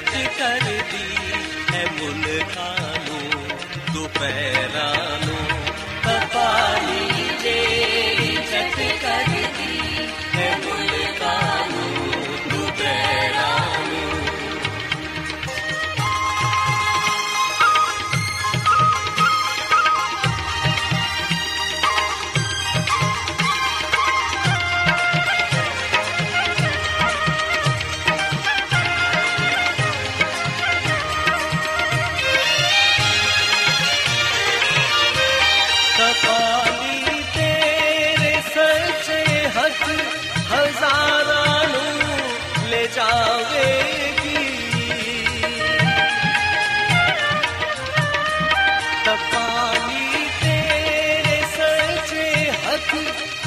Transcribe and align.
ਕਰਦੀ 0.00 1.16
ਹੈ 1.72 1.84
ਮੁਲਕਾਂ 1.92 2.98
ਨੂੰ 2.98 3.48
ਦੁਪਹਿਰਾਂ 3.92 4.97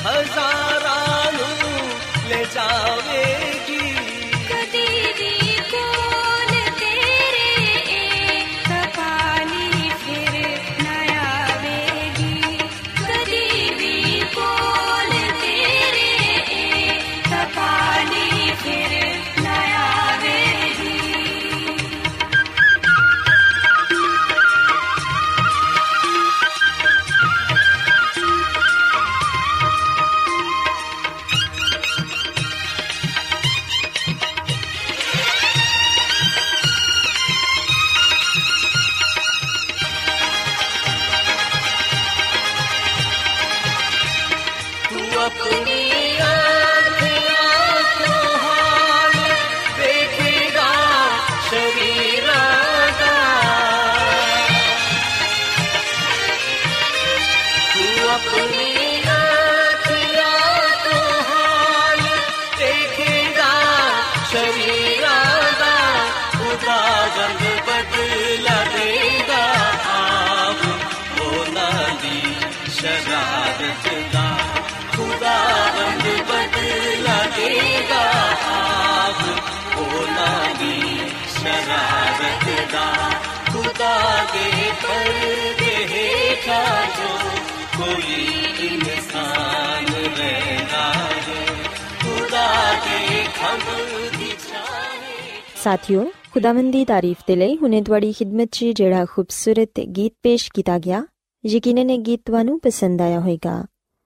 हजार 0.06 0.81
हेठा 86.51 86.61
जो 86.93 87.09
कोई 87.73 88.15
इंसान 88.67 89.85
रहना 90.15 90.87
है 91.27 91.45
खुदा 92.01 92.47
के 92.81 92.97
खम्भ 93.35 93.69
की 94.15 94.31
छाए 94.41 95.05
ਸਾਥਿਓ 95.57 96.05
ਖੁਦਾਵੰਦ 96.33 96.73
ਦੀ 96.73 96.85
ਤਾਰੀਫ 96.85 97.19
ਦੇ 97.27 97.37
ਲਈ 97.37 97.57
ਹੁਣੇ 97.57 97.81
ਤੁਹਾਡੀ 97.83 98.13
ਖਿਦਮਤ 98.13 98.49
'ਚ 98.49 98.73
ਜਿਹੜਾ 98.77 99.05
ਖੂਬਸੂਰਤ 99.05 99.81
ਗੀਤ 99.97 100.13
ਪੇਸ਼ 100.23 100.51
ਕੀਤਾ 100.55 100.79
ਗਿਆ 100.79 101.03
ਯਕੀਨਨ 101.45 101.91
ਇਹ 101.91 101.99
ਗੀਤ 101.99 102.21
ਤੁਹਾਨੂੰ 102.27 102.59
ਪਸੰਦ 102.61 103.03
ਆਇਆ 103.03 103.21
ਹੋਵੇਗਾ 103.21 103.55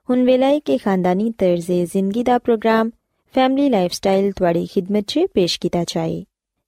ਹੁਣ 0.09 0.25
ਵੇਲਾ 0.25 0.47
ਹੈ 0.47 0.59
ਕਿ 0.59 0.79
ਖਾਨਦਾਨੀ 0.79 1.31
ਤਰਜ਼ੇ 1.39 1.85
ਜ਼ਿੰਦਗੀ 1.87 2.23
ਦਾ 2.23 2.39
ਪ੍ਰੋਗਰਾਮ 2.39 2.91
ਫੈਮਿਲੀ 3.35 3.69
ਲਾਈਫਸਟਾਈਲ 3.69 4.31
ਤੁਹਾਡੀ 4.33 4.67
ਖਿਦਮਤ 4.67 5.05
'ਚ 5.05 5.27
ਪੇਸ਼ 5.35 5.59
ਕੀਤਾ 5.61 5.85
ਜਾਏ 5.89 6.23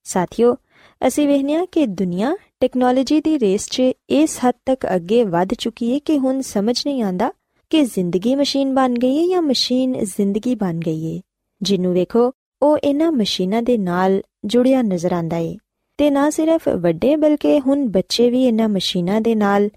ਸਾਥਿਓ 0.05 0.55
ਅਸੀਂ 1.01 1.27
ਵੇਖਦੇ 1.27 1.55
ਹਾਂ 1.55 1.65
ਕਿ 1.71 1.85
ਦੁਨੀਆ 1.85 2.35
ਟੈਕਨੋਲੋਜੀ 2.60 3.20
ਦੀ 3.20 3.38
ਰੇਸ 3.38 3.66
'ਚ 3.66 3.82
ਇਸ 4.10 4.38
ਹੱਦ 4.38 4.54
ਤੱਕ 4.66 4.86
ਅੱਗੇ 4.94 5.24
ਵੱਧ 5.24 5.54
ਚੁੱਕੀ 5.54 5.94
ਹੈ 5.94 5.98
ਕਿ 5.98 6.18
ਹੁਣ 6.18 6.40
ਸਮਝ 6.40 6.82
ਨਹੀਂ 6.86 7.02
ਆਂਦਾ 7.02 7.32
ਕਿ 7.70 7.82
ਜ਼ਿੰਦਗੀ 7.82 8.34
ਮਸ਼ੀਨ 8.34 8.74
ਬਣ 8.74 8.94
ਗਈ 8.94 9.18
ਹੈ 9.18 9.26
ਜਾਂ 9.26 9.42
ਮਸ਼ੀਨ 9.42 10.04
ਜ਼ਿੰਦਗੀ 10.04 10.54
ਬਣ 10.54 10.78
ਗਈ 10.78 11.16
ਹੈ 11.16 11.20
ਜਿਹਨੂੰ 11.62 11.92
ਵੇਖੋ, 11.92 12.32
ਉਹ 12.62 12.78
ਇਹਨਾਂ 12.78 13.12
ਮਸ਼ੀਨਾਂ 13.12 13.62
ਦੇ 13.62 13.78
ਨਾਲ 13.78 14.22
ਜੁੜਿਆ 14.44 14.82
ਨਜ਼ਰ 14.82 15.12
ਆਂਦਾ 15.12 15.36
ਏ। 15.36 15.56
ਤੇ 15.98 16.10
ਨਾ 16.10 16.30
ਸਿਰਫ 16.30 16.68
ਵੱਡੇ 16.68 17.16
ਬਲਕਿ 17.16 17.60
ਹੁਣ 17.60 17.88
ਬੱਚੇ 17.88 18.30
ਵੀ 18.30 18.44
ਇਹਨਾਂ 18.44 18.68
ਮਸ਼ੀਨਾਂ 18.68 19.20
ਦੇ 19.20 19.34
ਨਾਲ 19.34 19.68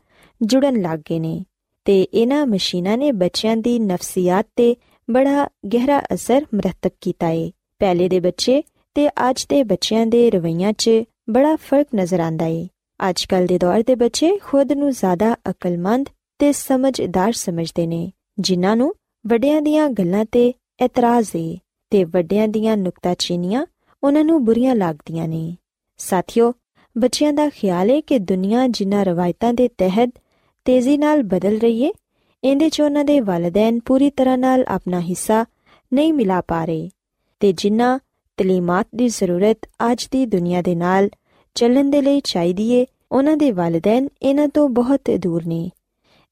ਜੁੜਨ 0.41 0.81
ਲੱਗ 0.81 0.99
ਗਏ 0.99 1.19
ਨੇ। 1.19 1.45
ਤੇ 1.85 2.07
ਇਹਨਾਂ 2.13 2.45
ਮਸ਼ੀਨਾਂ 2.47 2.97
ਨੇ 2.97 3.11
ਬੱਚਿਆਂ 3.11 3.57
ਦੀ 3.57 3.79
ਨਫਸੀਅਤ 3.79 4.47
ਤੇ 4.55 4.75
ਬੜਾ 5.11 5.47
ਗਹਿਰਾ 5.73 6.01
ਅਸਰ 6.13 6.45
ਮਰਤਬ 6.55 6.91
ਕੀਤਾ 7.01 7.29
ਏ। 7.29 7.51
ਪਹਿਲੇ 7.79 8.09
ਦੇ 8.09 8.19
ਬੱਚੇ 8.19 8.63
ਤੇ 8.95 9.09
ਅੱਜ 9.09 9.45
ਦੇ 9.49 9.63
ਬੱਚਿਆਂ 9.63 10.05
ਦੇ 10.05 10.31
ਰਵਈਆਂ 10.31 10.73
'ਚ 10.73 10.89
ਬੜਾ 11.31 11.55
ਫ਼ਰਕ 11.55 11.87
ਨਜ਼ਰ 11.95 12.19
ਆਂਦਾ 12.19 12.45
ਏ। 12.45 12.67
ਅੱਜ 12.99 13.25
ਕੱਲ 13.25 13.45
ਦੇ 13.45 13.57
ਦੌਰ 13.57 13.83
ਦੇ 13.87 13.95
ਬੱਚੇ 13.95 14.37
ਖੁਦ 14.37 14.71
ਨੂੰ 14.71 14.91
ਜ਼ਿਆਦਾ 14.91 15.35
ਅਕਲਮੰਦ 15.49 16.09
ਤੇ 16.39 16.51
ਸਮਝਦਾਰ 16.51 17.31
ਸਮਝਦੇ 17.31 17.87
ਨੇ, 17.87 18.11
ਜਿਨ੍ਹਾਂ 18.39 18.75
ਨੂੰ 18.75 18.93
ਵੱਡਿਆਂ 19.25 19.61
ਦੀਆਂ 19.61 19.89
ਗੱਲਾਂ 19.89 20.25
ਤੇ 20.31 20.53
ਇਤਰਾਜ਼ 20.81 21.29
ਏ 21.35 21.57
ਤੇ 21.91 22.03
ਵੱਡਿਆਂ 22.03 22.47
ਦੀਆਂ 22.47 22.77
ਨੁਕਤਾਚੀਨੀਆਂ 22.77 23.65
ਉਹਨਾਂ 24.03 24.23
ਨੂੰ 24.23 24.43
ਬੁਰੀਆਂ 24.45 24.75
ਲੱਗਦੀਆਂ 24.75 25.27
ਨੇ। 25.27 25.55
ਸਾਥੀਓ, 25.97 26.53
ਬੱਚਿਆਂ 26.97 27.33
ਦਾ 27.33 27.49
ਖਿਆਲ 27.49 27.89
ਹੈ 27.89 28.01
ਕਿ 28.01 28.19
ਦੁਨੀਆ 28.19 28.67
ਜਿਨ੍ਹਾਂ 28.67 29.05
ਰਵਾਇਤਾਂ 29.05 29.53
ਦੇ 29.53 29.67
ਤਹਿਤ 29.67 30.09
ਤੇਜ਼ੀ 30.65 30.97
ਨਾਲ 30.97 31.23
ਬਦਲ 31.23 31.57
ਰਹੀ 31.57 31.85
ਹੈ 31.85 31.91
ਇਹਦੇ 32.43 32.69
'ਚ 32.69 32.81
ਉਹਨਾਂ 32.81 33.05
ਦੇ 33.05 33.19
ਵਾਲਿਦੈਨ 33.19 33.79
ਪੂਰੀ 33.79 34.09
ਤਰ੍ਹਾਂ 34.09 34.37
ਨਾਲ 34.37 34.63
ਆਪਣਾ 34.67 35.01
ਹਿੱਸਾ 35.01 35.45
ਨਹੀਂ 35.93 36.13
ਮਿਲਾ 36.13 36.41
ਪਾ 36.41 36.65
ਰਹੇ 36.65 36.89
ਤੇ 37.39 37.51
ਜਿਨ੍ਹਾਂ 37.53 37.99
ਤਲੀਮਾਤ 38.37 38.87
ਦੀ 38.95 39.07
ਜ਼ਰੂਰਤ 39.07 39.57
ਅੱਜ 39.91 40.07
ਦੀ 40.11 40.25
ਦੁਨੀਆ 40.25 40.61
ਦੇ 40.61 40.75
ਨਾਲ 40.75 41.09
ਚੱਲਣ 41.55 41.89
ਦੇ 41.89 42.01
ਲਈ 42.01 42.21
ਚਾਹੀਦੀ 42.23 42.69
ਏ, 42.71 42.85
ਉਹਨਾਂ 43.11 43.37
ਦੇ 43.37 43.51
ਵਾਲਿਦੈਨ 43.51 44.07
ਇਹਨਾਂ 44.21 44.47
ਤੋਂ 44.47 44.69
ਬਹੁਤ 44.69 45.09
ਦੂਰ 45.19 45.45
ਨੇ। 45.45 45.69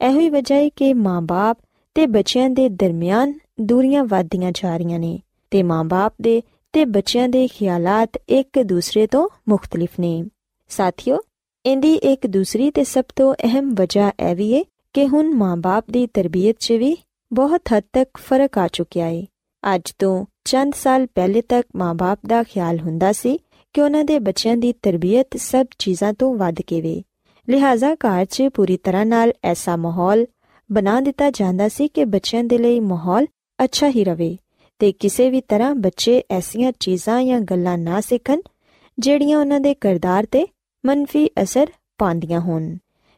ਇਹੋ 0.01 0.19
ਹੀ 0.19 0.29
ਵਜ੍ਹਾ 0.29 0.57
ਹੈ 0.57 0.69
ਕਿ 0.69 0.93
ਮਾਂ-ਬਾਪ 0.93 1.57
ਤੇ 1.95 2.05
ਬੱਚਿਆਂ 2.07 2.49
ਦੇ 2.49 2.69
ਦਰਮਿਆਨ 2.69 3.33
ਦੂਰੀਆਂ 3.61 4.03
ਵੱਧਦੀਆਂ 4.03 4.51
ਜਾ 4.51 4.77
ਰਹੀਆਂ 4.77 4.99
ਨੇ 4.99 5.19
ਤੇ 5.51 5.63
ਮਾਂ-ਬਾਪ 5.63 6.13
ਦੇ 6.21 6.41
ਤੇ 6.73 6.85
ਬੱਚਿਆਂ 6.85 7.29
ਦੇ 7.29 7.47
ਖਿਆਲਾਤ 7.47 8.17
ਇੱਕ 8.29 8.61
ਦੂਸਰੇ 8.63 9.07
ਤੋਂ 9.07 9.27
ਮੁxtਲਿਫ 9.49 9.99
ਨੇ। 9.99 10.23
ਸਾਥੀਓ 10.69 11.19
ਇੰਦੀ 11.65 11.93
ਇੱਕ 11.93 12.27
ਦੂਸਰੀ 12.27 12.71
ਤੇ 12.71 12.83
ਸਭ 12.83 13.03
ਤੋਂ 13.15 13.33
ਅਹਿਮ 13.43 13.73
ਵਜ੍ਹਾ 13.75 14.11
ਇਹ 14.19 14.35
ਵੀ 14.35 14.53
ਹੈ 14.55 14.63
ਕਿ 14.93 15.07
ਹੁਣ 15.07 15.33
ਮਾਂ-ਬਾਪ 15.35 15.85
ਦੀ 15.91 16.07
ਤਰਬੀਅਤ 16.07 16.55
'ਚ 16.59 16.71
ਵੀ 16.71 16.97
ਬਹੁਤ 17.33 17.61
ਹੱਦ 17.73 17.83
ਤੱਕ 17.93 18.17
ਫ਼ਰਕ 18.17 18.57
ਆ 18.57 18.67
ਚੁੱਕਿਆ 18.67 19.05
ਹੈ 19.05 19.23
ਅੱਜ 19.63 19.91
ਤੋਂ 19.99 20.25
ਚੰਦ 20.45 20.73
ਸਾਲ 20.73 21.07
ਪਹਿਲੇ 21.15 21.41
ਤੱਕ 21.41 21.67
ਮਾਂ-ਬਾਪ 21.75 22.19
ਦਾ 22.27 22.43
ਖਿਆਲ 22.43 22.79
ਹੁੰਦਾ 22.79 23.11
ਸੀ 23.11 23.39
ਕਿ 23.73 23.81
ਉਹਨਾਂ 23.81 24.03
ਦੇ 24.03 24.19
ਬੱਚਿਆਂ 24.19 24.57
ਦੀ 24.57 24.73
ਤਰਬੀਅਤ 24.73 25.37
ਸਭ 25.37 25.65
ਚੀਜ਼ਾਂ 25.79 26.13
ਤੋਂ 26.13 26.33
ਵੱਧ 26.35 26.61
ਕੇ 26.61 26.81
ਵੇ 26.81 27.01
ਲਿਹਾਜ਼ਾ 27.47 27.93
ਘਰ 27.95 28.25
'ਚ 28.25 28.47
ਪੂਰੀ 28.53 28.77
ਤਰ੍ਹਾਂ 28.77 29.05
ਨਾਲ 29.05 29.33
ਐਸਾ 29.43 29.75
ਮਾਹੌਲ 29.75 30.25
ਬਣਾ 30.69 30.99
ਦਿੱਤਾ 31.01 31.29
ਜਾਂਦਾ 31.29 31.67
ਸੀ 31.67 31.87
ਕਿ 31.87 32.05
ਬੱਚਿਆਂ 32.05 32.43
ਦੇ 32.43 32.57
ਲਈ 32.57 32.79
ਮਾਹੌਲ 32.79 33.27
ਅੱਛਾ 33.59 33.89
ਹੀ 33.89 34.03
ਰਵੇ 34.03 34.37
ਤੇ 34.79 34.91
ਕਿਸੇ 34.91 35.29
ਵੀ 35.29 35.41
ਤਰ੍ਹਾਂ 35.41 35.73
ਬੱਚੇ 35.75 36.21
ਐਸੀਆਂ 36.31 36.71
ਚੀਜ਼ਾਂ 36.79 37.23
ਜਾਂ 37.23 37.39
ਗੱਲਾਂ 37.39 37.77
ਨਾ 37.77 38.01
ਸਿੱਖਣ, 38.01 38.41
ਜਿਹੜੀਆਂ 38.97 39.39
ਉਹਨਾਂ 39.39 39.59
ਦੇ 39.59 39.73
ਕਿਰਦਾਰ 39.73 40.25
ਤੇ 40.25 40.45
ਮੰਨਫੀ 40.83 41.29
ਅਸਰ 41.43 41.71
ਪਾਉਂਦੀਆਂ 41.97 42.39
ਹੋਣ। 42.39 42.75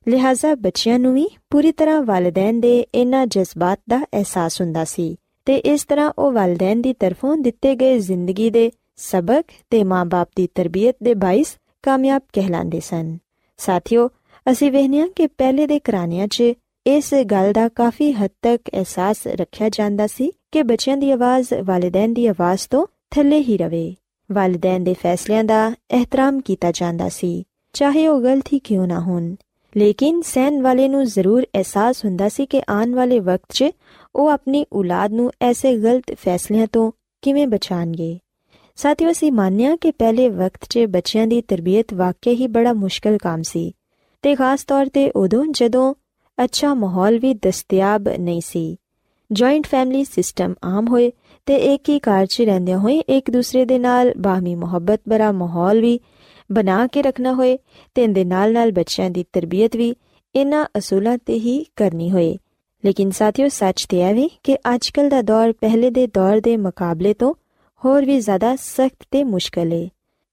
ਲਿਹਾਜ਼ਾ 0.08 0.54
ਬੱਚਿਆਂ 0.56 1.00
ਨੂੰ 1.00 1.14
ਵੀ 1.14 1.28
ਪੂਰੀ 1.50 1.72
ਤਰ੍ਹਾਂ 1.72 2.02
ਵਾਲਿਦੈਨ 2.02 2.60
ਦੇ 2.60 2.86
ਇਹਨਾਂ 2.96 3.26
ਜਜ਼ਬਾਤ 3.28 3.80
ਦਾ 3.90 3.98
ਅਹਿਸਾਸ 3.98 4.62
ਹੁੰਦਾ 4.62 4.84
ਸੀ 4.84 5.16
ਤੇ 5.46 5.56
ਇਸ 5.56 5.84
ਤਰ੍ਹਾਂ 5.84 6.12
ਉਹ 6.18 6.32
ਵਾਲਿਦੈਨ 6.32 6.82
ਦੀ 6.82 6.94
ਤਰਫੋਂ 6.94 7.36
ਦਿੱਤੇ 7.38 7.76
ਗਏ 7.76 8.00
ਜ਼ਿੰਦਗੀ 8.00 8.50
ਦੇ 8.50 8.72
ਸਬਕ 9.02 9.52
ਤੇ 9.70 9.84
ਮਾਂ-ਬਾਪ 9.84 10.28
ਦੀ 10.36 10.48
ਤਰਬੀਅਤ 10.56 10.96
ਦੇ 11.04 11.14
ਬਾਇਸ 11.14 11.56
ਕਾਮਯਾਬ 11.84 12.22
ਕਹਿਲਾਂਦੇ 12.34 12.80
ਸਨ 12.80 13.18
ਸਾਥੀਓ 13.60 14.08
ਅਸੀਂ 14.46 14.72
ਵੇਖਿਆ 14.72 15.08
ਕਿ 15.16 15.28
ਪਹਿਲੇ 15.28 15.68
ਦੇ 15.68 15.80
ਘਰਾਣਿਆਂ 15.80 16.28
'ਚ 16.28 16.54
ਇਸ 16.86 17.14
ਗੱਲ 17.32 17.52
ਦਾ 17.54 17.68
ਕਾਫੀ 17.70 18.12
ਹੱਦ 18.14 18.32
ਤੱਕ 18.42 18.70
ਅਹਿਸਾਸ 18.74 19.26
ਰੱਖਿਆ 19.28 19.70
ਜਾਂਦਾ 19.70 20.08
ਸੀ 20.08 20.32
ਕਿ 20.52 20.64
ਬੱਚਿਆਂ 20.64 20.98
ਦੀ 20.98 21.12
ਆਵਾਜ਼ 21.12 21.54
ਵਾਲਿਦੈਨ 21.64 22.14
ਦੀ 22.14 22.26
ਆਵਾਜ਼ 22.28 22.68
ਤੋਂ 22.70 22.86
ਥੱਲੇ 23.12 23.40
ਹੀ 23.40 23.58
ਰਵੇ 23.58 23.84
ਵਾਲਿਦੈਨ 24.30 24.84
ਦੇ 24.84 24.94
ਫੈਸਲਿਆਂ 24.94 25.44
ਦਾ 25.44 25.72
ਇਹਤਰਾਮ 25.92 26.40
ਕੀਤਾ 26.40 26.72
ਜਾਂਦਾ 26.72 27.10
ਸੀ 27.10 27.44
ਚਾਹੇ 27.76 28.08
ਉਹ 28.08 28.22
ਗਲਤ 28.22 28.54
ਹੀ 28.54 28.60
ਕਿਉਂ 28.60 28.88
ਨਾ 28.88 29.00
ਹੋਣ 29.00 29.36
ਲੇਕਿਨ 29.76 30.22
ਸਹਿਨ 30.22 30.62
ਵਾਲੇ 30.62 30.88
ਨੂੰ 30.88 31.06
ਜ਼ਰੂਰ 31.06 31.44
ਅਹਿਸਾਸ 31.46 32.04
ਹੁੰਦਾ 32.06 32.30
ਸੀ 32.30 32.46
ਕਿ 32.46 32.62
ਆਉਣ 32.70 32.96
ਵਾਲੇ 32.96 33.20
ਵਕਤ 33.20 33.54
'ਚ 33.54 33.72
ਉਹ 34.16 34.30
ਆਪਣੀ 34.30 34.66
ਔਲਾਦ 34.74 35.12
ਨੂੰ 35.12 35.32
ਐਸੇ 35.42 35.78
ਗਲਤ 35.78 36.14
ਫੈਸਲਿਆਂ 36.16 36.68
ਤੋਂ 36.68 36.92
ਕਿਵੇਂ 37.24 37.48
ਬਚਾਣਗੇ 37.48 38.18
ਸਾਥੀਓ, 38.76 39.12
ਅਸੀਂ 39.12 39.32
ਮੰਨਿਆ 39.32 39.76
ਕਿ 39.76 39.92
ਪਹਿਲੇ 39.92 40.30
ਵਕਤ 40.30 40.66
'ਚ 40.70 40.80
ਬੱਚਿਆਂ 40.80 41.28
ਦੀ 41.28 41.42
ਤਰਬੀਅਤ 41.42 41.94
ਵਾਕਿਆ 41.94 42.34
ਹੀ 42.34 42.48
ਬੜਾ 42.48 42.74
ਮੁਸ਼ਕਲ 42.74 43.18
ਕੰਮ 43.18 43.42
ਸੀ 43.42 43.74
ਤੇ 44.22 44.36
ਖਾਸ 44.36 44.64
ਤੌਰ 44.64 44.86
ਤੇ 44.86 45.12
ਉਦੋਂ 45.12 45.46
ਜਦੋਂ 45.52 45.94
ਅੱਛਾ 46.44 46.74
ਮਾਹੌਲ 46.74 47.20
ਵੀ 47.20 47.34
ਦਸਤਿਆਬ 47.34 48.10
ਨਹੀਂ 48.10 48.42
ਸੀ। 48.42 48.78
ਜੁਆਇੰਟ 49.32 49.68
ਫੈਮਿਲੀ 49.68 50.04
ਸਿਸਟਮ 50.04 50.54
ਆਮ 50.64 50.88
ਹੋਏ 50.88 51.12
ਤੇ 51.46 51.56
ਇੱਕ 51.56 51.90
ਹੀ 51.90 52.00
ਘਰ 52.00 52.26
'ਚ 52.26 52.42
ਰਹਿੰਦੇ 52.42 52.76
ਹੋਏ 52.76 52.98
ਇੱਕ 52.98 53.32
ਦੂਸਰੇ 53.32 53.66
ਦੇ 53.66 53.80
ਨਾਲ 53.80 54.14
ਬਾਹਮੀ 54.18 54.56
ਮੁਹੱਬਤ 54.56 55.02
ਭਰਾ 55.10 55.32
ਮਾਹੌਲ 55.32 55.82
ਵੀ 55.82 56.00
ਬਣਾ 56.52 56.88
ਕੇ 56.88 57.02
ਰੱਖਣਾ 57.02 57.34
ਹੋਏ 57.34 57.58
ਤੇ 57.96 58.04
ਇਹਦੇ 58.04 58.24
ਨਾਲ-ਨਾਲ 58.24 58.72
ਬੱਚਿਆਂ 58.72 59.10
ਦੀ 59.10 59.26
ਤਰਬੀਅਤ 59.34 59.76
ਵੀ 59.76 59.96
ਇਹਨਾਂ 60.36 60.66
ਅਸੂਲਾਂ 60.78 61.18
ਤੇ 61.18 61.34
ਹੀ 61.34 61.66
ਕਰਨੀ 61.76 62.12
ਹੋਏ। 62.12 62.38
ਲੇਕਿਨ 62.86 63.12
ਸਾਥੀਓ, 63.12 63.48
ਸੱਚ 63.48 63.86
ਤੇ 63.90 64.02
ਹੈ 64.02 64.14
ਵੀ 64.14 64.30
ਕਿ 64.44 64.56
ਅੱਜਕੱਲ 64.56 65.10
ਦਾ 65.10 65.22
ਦੌਰ 65.22 65.52
ਪਹਿਲੇ 65.52 65.90
ਦੇ 65.90 66.08
ਦੌਰ 66.08 66.40
ਦੇ 66.40 66.58
ਮੁਕਾਬਲੇ 66.58 67.14
ਤੋਂ 67.14 67.34
ਹੋਰ 67.86 68.06
ਵੀ 68.06 68.20
ਜ਼ਿਆਦਾ 68.20 68.56
ਸਖਤ 68.56 69.06
ਤੇ 69.12 69.24
ਮੁਸ਼ਕਲ 69.24 69.72
ਹੈ 69.72 69.90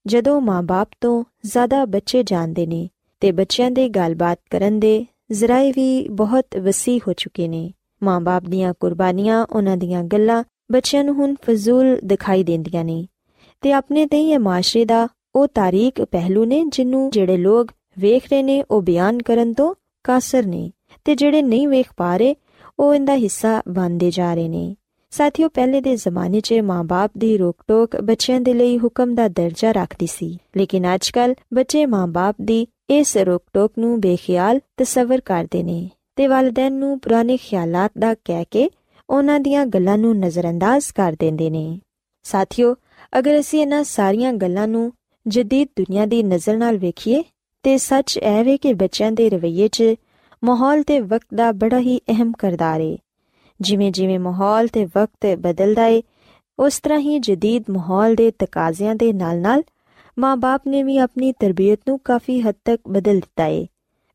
ਜਦੋਂ 0.07 0.41
ਮਾਂ-ਬਾਪ 0.41 0.89
ਤੋਂ 1.01 1.23
ਜ਼ਿਆਦਾ 1.45 1.85
ਬੱਚੇ 1.85 2.23
ਜਾਣਦੇ 2.23 2.65
ਨੇ 2.65 2.89
ਤੇ 3.19 3.31
ਬੱਚਿਆਂ 3.31 3.71
ਦੇ 3.71 3.89
ਗੱਲਬਾਤ 3.89 4.39
ਕਰਨ 4.49 4.79
ਦੇ 4.79 5.05
ਜ਼ਰਾਏ 5.31 5.71
ਵੀ 5.71 6.07
ਬਹੁਤ 6.09 6.45
ਵਸੀ 6.63 6.99
ਹੋ 6.99 7.13
ਚੁੱਕੇ 7.13 7.47
ਨੇ। 7.47 7.71
ਮਾਂ-ਬਾਪ 8.03 8.43
ਦੀਆਂ 8.43 8.73
ਕੁਰਬਾਨੀਆਂ 8.79 9.45
ਉਹਨਾਂ 9.45 9.77
ਦੀਆਂ 9.77 10.03
ਗੱਲਾਂ 10.03 10.43
ਬੱਚਿਆਂ 10.71 11.03
ਨੂੰ 11.03 11.15
ਹੁਣ 11.15 11.35
ਫਜ਼ੂਲ 11.41 11.97
ਦਿਖਾਈ 12.03 12.43
ਦਿੰਦੀਆਂ 12.43 12.85
ਨੇ 12.85 13.07
ਤੇ 13.61 13.73
ਆਪਣੇ 13.73 14.05
ਤੇ 14.05 14.17
ਹੀ 14.17 14.31
ਇਹ 14.31 14.39
ਮਾਸ਼ਰੇ 14.39 14.85
ਦਾ 14.85 15.07
ਉਹ 15.35 15.47
ਤਾਰੀਖ 15.47 16.01
ਪਹਿਲੂ 16.01 16.45
ਨੇ 16.45 16.65
ਜਿਹਨੂੰ 16.67 17.09
ਜਿਹੜੇ 17.09 17.37
ਲੋਕ 17.37 17.71
ਵੇਖ 17.99 18.23
ਰਹੇ 18.25 18.43
ਨੇ 18.43 18.63
ਉਹ 18.71 18.81
ਬਿਆਨ 18.81 19.21
ਕਰਨ 19.21 19.53
ਤੋਂ 19.53 19.75
ਕਾਸਰ 20.03 20.45
ਨੇ 20.45 20.71
ਤੇ 21.05 21.15
ਜਿਹੜੇ 21.15 21.41
ਨਹੀਂ 21.41 21.67
ਵੇਖ 21.67 21.87
ਪਾ 21.97 22.17
ਰਹੇ 22.17 22.35
ਉਹ 22.79 22.95
ਇਹਦਾ 22.95 23.15
ਹਿੱਸਾ 23.15 23.61
ਬਣਦੇ 23.67 24.11
ਜਾ 24.11 24.33
ਰਹੇ 24.33 24.47
ਨੇ। 24.47 24.75
ਸਾਥੀਓ, 25.11 25.49
ਪਹਿਲੇ 25.49 25.81
ਦੇ 25.81 25.95
ਜ਼ਮਾਨੇ 25.95 26.39
'ਚ 26.39 26.53
ਮਾਂ-ਬਾਪ 26.53 27.11
ਦੀ 27.17 27.37
ਰੋਕ-ਟੋਕ 27.37 27.95
ਬੱਚਿਆਂ 28.01 28.41
ਦੇ 28.41 28.53
ਲਈ 28.53 28.77
ਹੁਕਮ 28.79 29.15
ਦਾ 29.15 29.27
ਦਰਜਾ 29.27 29.71
ਰੱਖਦੀ 29.71 30.07
ਸੀ। 30.07 30.37
ਲੇਕਿਨ 30.57 30.95
ਅੱਜਕੱਲ 30.95 31.35
ਬੱਚੇ 31.53 31.85
ਮਾਂ-ਬਾਪ 31.85 32.35
ਦੀ 32.41 32.67
ਇਸ 32.89 33.17
ਰੋਕ-ਟੋਕ 33.17 33.71
ਨੂੰ 33.79 34.01
ਬੇਖਿਆਲ, 34.01 34.59
ਤਸਵਰ 34.77 35.21
ਕਰਦੇ 35.21 35.63
ਨੇ 35.63 35.89
ਤੇ 36.15 36.27
ਵਾਲਿਦੈਨ 36.27 36.73
ਨੂੰ 36.73 36.99
ਪੁਰਾਣੇ 36.99 37.37
ਖਿਆਲਾਤ 37.37 37.91
ਦਾ 37.99 38.13
ਕਹਿ 38.13 38.45
ਕੇ 38.51 38.69
ਉਹਨਾਂ 39.09 39.39
ਦੀਆਂ 39.39 39.65
ਗੱਲਾਂ 39.65 39.97
ਨੂੰ 39.97 40.17
ਨਜ਼ਰਅੰਦਾਜ਼ 40.17 40.85
ਕਰ 40.95 41.15
ਦਿੰਦੇ 41.19 41.49
ਨੇ। 41.49 41.79
ਸਾਥੀਓ, 42.23 42.75
ਅਗਰ 43.19 43.39
ਅਸੀਂ 43.39 43.61
ਇਹਨਾਂ 43.61 43.83
ਸਾਰੀਆਂ 43.83 44.33
ਗੱਲਾਂ 44.33 44.67
ਨੂੰ 44.67 44.91
ਜਦੀਦ 45.27 45.67
ਦੁਨੀਆ 45.77 46.05
ਦੀ 46.05 46.23
ਨਜ਼ਰ 46.23 46.57
ਨਾਲ 46.57 46.77
ਵੇਖੀਏ, 46.77 47.23
ਤੇ 47.63 47.77
ਸੱਚ 47.77 48.17
ਇਹ 48.17 48.43
ਵੇ 48.43 48.57
ਕਿ 48.57 48.73
ਬੱਚਿਆਂ 48.73 49.11
ਦੇ 49.11 49.29
ਰਵੱਈਏ 49.29 49.67
'ਚ 49.67 49.83
ਮਾਹੌਲ 50.43 50.83
ਤੇ 50.83 50.99
ਵਕਤ 50.99 51.33
ਦਾ 51.35 51.51
ਬੜਾ 51.51 51.79
ਹੀ 51.79 51.97
ਅਹਿਮ 51.97 52.31
ਕਿਰਦਾਰ 52.39 52.81
ਹੈ 52.81 52.97
ਜਿਵੇਂ 53.61 53.91
ਜਿਵੇਂ 53.91 54.19
ਮਾਹੌਲ 54.19 54.67
ਤੇ 54.67 54.85
ਵਕਤ 54.85 55.35
ਬਦਲਦਾ 55.39 55.85
ਏ, 55.85 56.03
ਉਸ 56.59 56.79
ਤਰ੍ਹਾਂ 56.79 56.99
ਹੀ 56.99 57.19
ਜਦੀਦ 57.19 57.63
ਮਾਹੌਲ 57.69 58.15
ਦੇ 58.15 58.31
ਤਕਾਜ਼ਿਆਂ 58.31 58.95
ਦੇ 58.95 59.13
ਨਾਲ-ਨਾਲ 59.13 59.63
ਮਾਂ-ਬਾਪ 60.19 60.61
ਨੇ 60.67 60.83
ਵੀ 60.83 60.97
ਆਪਣੀ 60.97 61.31
ਤਰਬੀਅਤ 61.31 61.79
ਨੂੰ 61.87 61.99
ਕਾਫੀ 61.99 62.41
ਹੱਦ 62.41 62.55
ਤੱਕ 62.65 62.81
ਬਦਲ 62.89 63.15
ਦਿੱਤਾ 63.15 63.45
ਏ। 63.45 63.67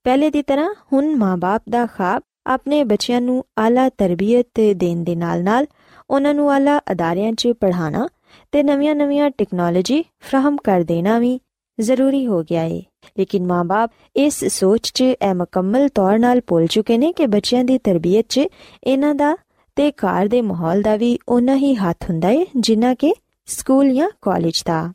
ਪਹਿਲੇ 0.05 0.31
ਦੀ 0.31 0.43
ਤਰ੍ਹਾਂ 0.43 0.75
ਹੁਣ 0.93 1.17
ਮਾਂ-ਬਾਪ 1.17 1.63
ਦਾ 1.71 1.87
ਖਾਬ 1.87 2.23
ਆਪਣੇ 2.47 2.85
ਬੱਚਿਆਂ 2.85 3.21
ਨੂੰ 3.21 3.45
ਆਲਾ 3.59 3.89
ਤਰਬੀਅਤ 3.89 4.61
ਦੇਣ 4.77 5.05
ਦੇ 5.05 5.15
ਨਾਲ-ਨਾਲ 5.15 5.67
ਉਹਨਾਂ 6.11 6.35
ਨੂੰ 6.35 6.53
ਆਲਾ 6.53 6.81
ਅਦਾਰਿਆਂ 6.93 7.33
'ਚ 7.33 7.49
ਪੜ੍ਹਾਉਣਾ 7.61 8.09
ਤੇ 8.53 8.63
ਨਵੀਆਂ-ਨਵੀਆਂ 8.63 9.31
ਟੈਕਨੋਲੋਜੀ 9.31 10.05
ਫਰਾਹਮ 10.21 10.57
ਕਰ 10.57 10.81
ਦੇਣਾ 10.81 11.19
ਵੀ 11.19 11.41
ਜ਼ਰੂਰੀ 11.81 12.27
ਹੋ 12.27 12.43
ਗਿਆ 12.43 12.63
ਏ। 12.63 12.83
ਲੇਕਿਨ 13.19 13.47
ਮਾਪੇ 13.47 13.95
ਇਸ 14.17 14.45
ਸੋਚ 14.45 14.91
'ਚ 14.95 15.01
ਇਹ 15.01 15.35
ਮੁਕੰਮਲ 15.35 15.89
ਤੌਰ 15.89 16.19
'ਨਾਲ 16.19 16.41
ਭੁੱਲ 16.47 16.67
ਚੁੱਕੇ 16.67 16.99
ਨੇ 16.99 17.13
ਕਿ 17.13 17.27
ਬੱਚਿਆਂ 17.27 17.65
ਦੀ 17.65 17.79
ਤਰਬੀਅਤ 17.79 18.27
'ਚ 18.29 18.41
ਇਹਨਾਂ 18.85 19.15
ਦਾ 19.15 19.37
ਤੇ 19.77 19.91
ਘਰ 19.91 20.29
ਦੇ 20.29 20.43
ਮਾਹੌਲ 20.43 20.83
ਦਾ 20.83 20.97
ਵੀ 20.97 21.19
ਉਨਾ 21.29 21.57
ਹੀ 21.57 21.75
ਹੱਥ 21.75 22.11
ਹੁੰਦਾ 22.11 22.29
ਏ, 22.29 22.47
ਜਿੰਨਾ 22.57 22.95
ਕਿ 22.95 23.15
ਸਕੂਲ 23.47 23.95
ਜਾਂ 23.95 24.11
ਕਾਲਜ 24.23 24.63
ਦਾ। 24.67 24.93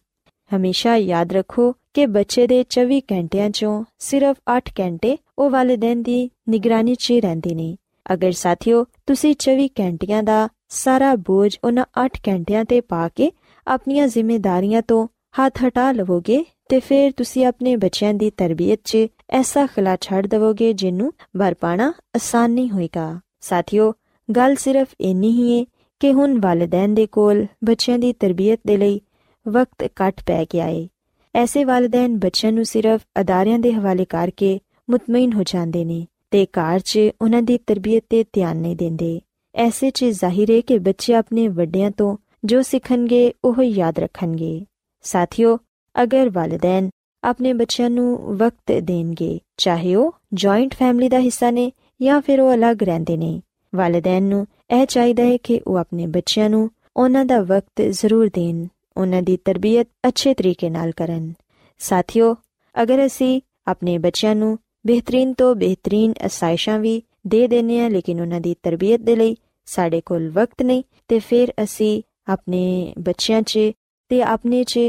ਹਮੇਸ਼ਾ 0.56 0.96
ਯਾਦ 0.96 1.34
ਰੱਖੋ 1.34 1.76
ਕਿ 1.94 2.06
ਬੱਚੇ 2.06 2.48
ਦੇ 2.48 2.66
24 2.70 3.02
ਘੰਟਿਆਂ 3.12 3.50
'ਚੋਂ 3.50 3.84
ਸਿਰਫ 4.00 4.38
8 4.58 4.62
ਘੰਟੇ 4.80 5.18
ਉਹ 5.40 5.50
ਵਾਲਿਦੈਨ 5.50 6.04
ਦੀ 6.04 6.30
ਨਿਗਰਾਨੀ 6.50 6.96
'ਚ 6.96 7.12
ਰਹਿੰਦੇ 7.12 7.56
ਨੇ। 7.56 7.76
ਅਗਰ 8.14 8.32
ਸਾਥੀਓ, 8.32 8.86
ਤੁਸੀਂ 9.08 9.36
24 9.40 9.68
ਘੰਟਿਆਂ 9.68 10.24
ਦਾ 10.24 10.50
ਸਾਰਾ 10.70 11.16
ਬੋਝ 11.16 11.58
ਉਹਨਾਂ 11.64 11.86
8 12.06 12.10
ਘੰਟਿਆਂ 12.28 12.66
ਤੇ 12.66 12.82
ਪਾ 12.82 13.08
ਕੇ 13.08 13.32
ਆਪਣੀਆਂ 13.68 14.08
ਜ਼ਿੰਮੇਵਾਰੀਆਂ 14.08 14.82
ਤੋਂ 14.82 15.08
ਹੱਥ 15.08 15.64
ਹਟਾ 15.68 15.92
ਲਵੋਗੇ 15.92 16.46
ਤੇ 16.70 16.80
ਫਿਰ 16.80 17.12
ਤੁਸੀਂ 17.18 17.46
ਆਪਣੇ 17.46 17.76
ਬੱਚਿਆਂ 17.76 18.14
ਦੀ 18.14 18.30
ਤਰਬੀਅਤ 18.30 18.80
'ਚ 18.84 18.98
ਐਸਾ 19.30 19.66
ਖਲਾ 19.66 19.98
ਛੱਡ 20.02 20.28
ਦਵੋਗੇ 20.28 20.74
ਜਿਹਨੂੰ 20.74 21.12
ਭਰ 21.40 21.54
ਪਾਣਾ 21.54 21.94
ਆਸਾਨ 22.16 22.52
ਨਹੀਂ 22.52 22.70
ਹੋਏਗਾ। 22.70 23.20
ਸਾਥੀਓ, 23.42 23.94
ਗੱਲ 24.30 24.56
ਸਿਰਫ 24.56 24.88
ਇੰਨੀ 25.02 25.30
ਹੀ 25.30 25.60
ਹੈ 25.60 25.66
ਕਿ 26.00 26.14
ਹੁਣ 26.14 26.40
ਵਾਲਿਦੈਨ 26.40 26.94
ਦੇ 26.94 27.06
ਕੋਲ 27.08 27.46
ਬੱਚਿਆਂ 27.64 28.00
ਦੀ 28.00 28.14
ਤਰਬੀਅਤ 28.14 28.60
ਦੇ 28.68 28.78
ਲਈ 28.78 29.02
ਵਕਤ 29.48 29.92
ਘੱਟ 30.02 30.22
ਪੈ 30.26 30.46
ਗਿਆ 30.46 30.66
ਹੈ 30.66 30.88
ਐਸੇ 31.36 31.64
ਵਾਲਿਦੈਨ 31.64 32.18
ਬੱਚਿਆਂ 32.18 32.52
ਨੂੰ 32.52 32.66
ਸਿਰਫ 32.66 33.02
ਅਦਾਰਿਆਂ 33.22 33.60
ਦੇ 33.60 33.74
ਹਵਾਲੇ 33.74 34.06
ਕਰਕੇ 34.06 34.60
ਮੁਤਮਈਨ 34.90 35.34
ਹੋ 35.34 35.44
ਜਾਂਦੇ 35.44 35.86
ਨੇ 35.86 36.08
ਤੇ 36.32 36.46
ਘਰ 36.46 36.80
'ਚ 36.80 37.00
ਉਹਨਾਂ 37.22 37.42
ਦੀ 37.42 37.58
ਤਰਬੀਅਤ 37.58 38.04
ਤੇ 38.10 38.24
ਧਿਆਨ 38.34 38.58
ਨਹੀਂ 38.58 38.76
ਦਿੰਦੇ। 38.76 39.22
ਐਸੇ 39.56 39.90
'ਚ 39.90 40.06
ਜ਼ਾਹਿਰ 40.06 40.52
ਹੈ 40.52 40.62
ਕਿ 40.62 40.80
ਬੱਚੇ 40.80 41.14
ਆਪਣੇ 41.14 41.48
ਵੱਡਿਆਂ 41.48 41.92
ਤੋਂ 41.92 42.18
ਜੋ 42.44 42.62
ਸਿੱਖਣਗੇ, 42.62 43.34
ਉਹ 43.44 43.64
ਯਾਦ 43.64 44.00
ਰੱਖਣਗੇ। 44.00 44.66
ਸਾਥੀਓ 45.02 45.58
ਅਗਰ 45.96 46.30
ਵਾਲਿਦੈਨ 46.30 46.90
ਆਪਣੇ 47.24 47.54
ਬੱਚਿਆਂ 47.54 47.90
ਨੂੰ 47.90 48.18
ਵਕਤ 48.38 48.72
ਦੇਣਗੇ, 48.74 49.40
ਚਾਹੇ 49.58 49.96
ਉਹ 49.96 50.12
ਜੁਆਇੰਟ 50.34 50.74
ਫੈਮਿਲੀ 50.74 51.10
ਦਾ 51.10 51.20
ਹਿੱਸਾ 51.20 51.52
ਨੇ 51.52 51.72
ਜਾਂ 52.02 52.20
ਫਿਰ 52.22 52.40
ਉਹ 52.42 52.54
ਅਲੱਗ 52.54 52.84
ਰਹਿੰਦੇ 52.84 53.18
ਨੇ, 53.18 53.42
ਵਾਲਿਦੈਨ 53.74 54.24
ਨੂੰ 54.24 54.46
ਇਹ 54.72 54.86
ਚਾਹੀਦਾ 54.86 55.24
ਹੈ 55.24 55.38
ਕਿ 55.38 55.60
ਉਹ 55.68 55.78
ਆਪਣੇ 55.78 56.06
ਬੱਚਿਆਂ 56.08 56.50
ਨੂੰ 56.50 56.70
ਉਹਨਾਂ 56.98 57.26
ਦਾ 57.26 57.42
ਵਕਤ 57.42 57.82
ਜ਼ਰੂਰ 57.82 58.30
ਦੇਣ, 58.34 58.66
ਉਹਨਾਂ 58.98 59.22
ਦੀ 59.22 59.38
ਤਰਬੀਅਤ 59.46 59.88
ਅੱਛੇ 60.08 60.34
ਤਰੀਕੇ 60.34 60.70
ਨਾਲ 60.70 60.92
ਕਰਨ। 60.92 61.32
ਸਾਥੀਓ, 61.80 62.36
ਅਗਰ 62.76 63.06
ਅਸੀਂ 63.06 63.40
ਆਪਣੇ 63.68 63.98
ਬੱਚਿਆਂ 63.98 64.36
ਨੂੰ 64.36 64.58
ਬਿਹਤਰੀਨ 64.86 65.34
ਤੋਂ 65.34 65.54
ਬਿਹਤਰੀਨ 65.56 66.14
ਅਸਾਇਸ਼ਾਂ 66.26 66.80
ਵੀ 66.80 67.02
ਦੇ 67.28 67.48
ਦਿੰਨੇ 67.48 67.80
ਆ 67.82 67.88
ਲੇਕਿਨ 67.90 68.22
ਉਹਨਾਂ 68.22 68.40
ਦੀ 68.42 68.56
ਤਰਬੀਅਤ 68.64 69.02
ਦੇ 69.02 69.16
ਲਈ 69.16 69.36
ਸਾਡੇ 69.68 70.02
ਕੋਲ 70.02 70.30
ਵਕਤ 70.30 70.62
ਨਹੀਂ, 70.62 70.84
ਤੇ 71.08 71.20
ਫਿਰ 71.20 71.54
ਅਸੀਂ 71.64 72.02
ਆਪਣੇ 72.28 72.94
ਬੱਚਿਆਂ 73.00 73.42
'ਚ 73.42 73.72
ਤੇ 74.12 74.22
ਆਪਣੇ 74.24 74.64
'ਚ 74.64 74.80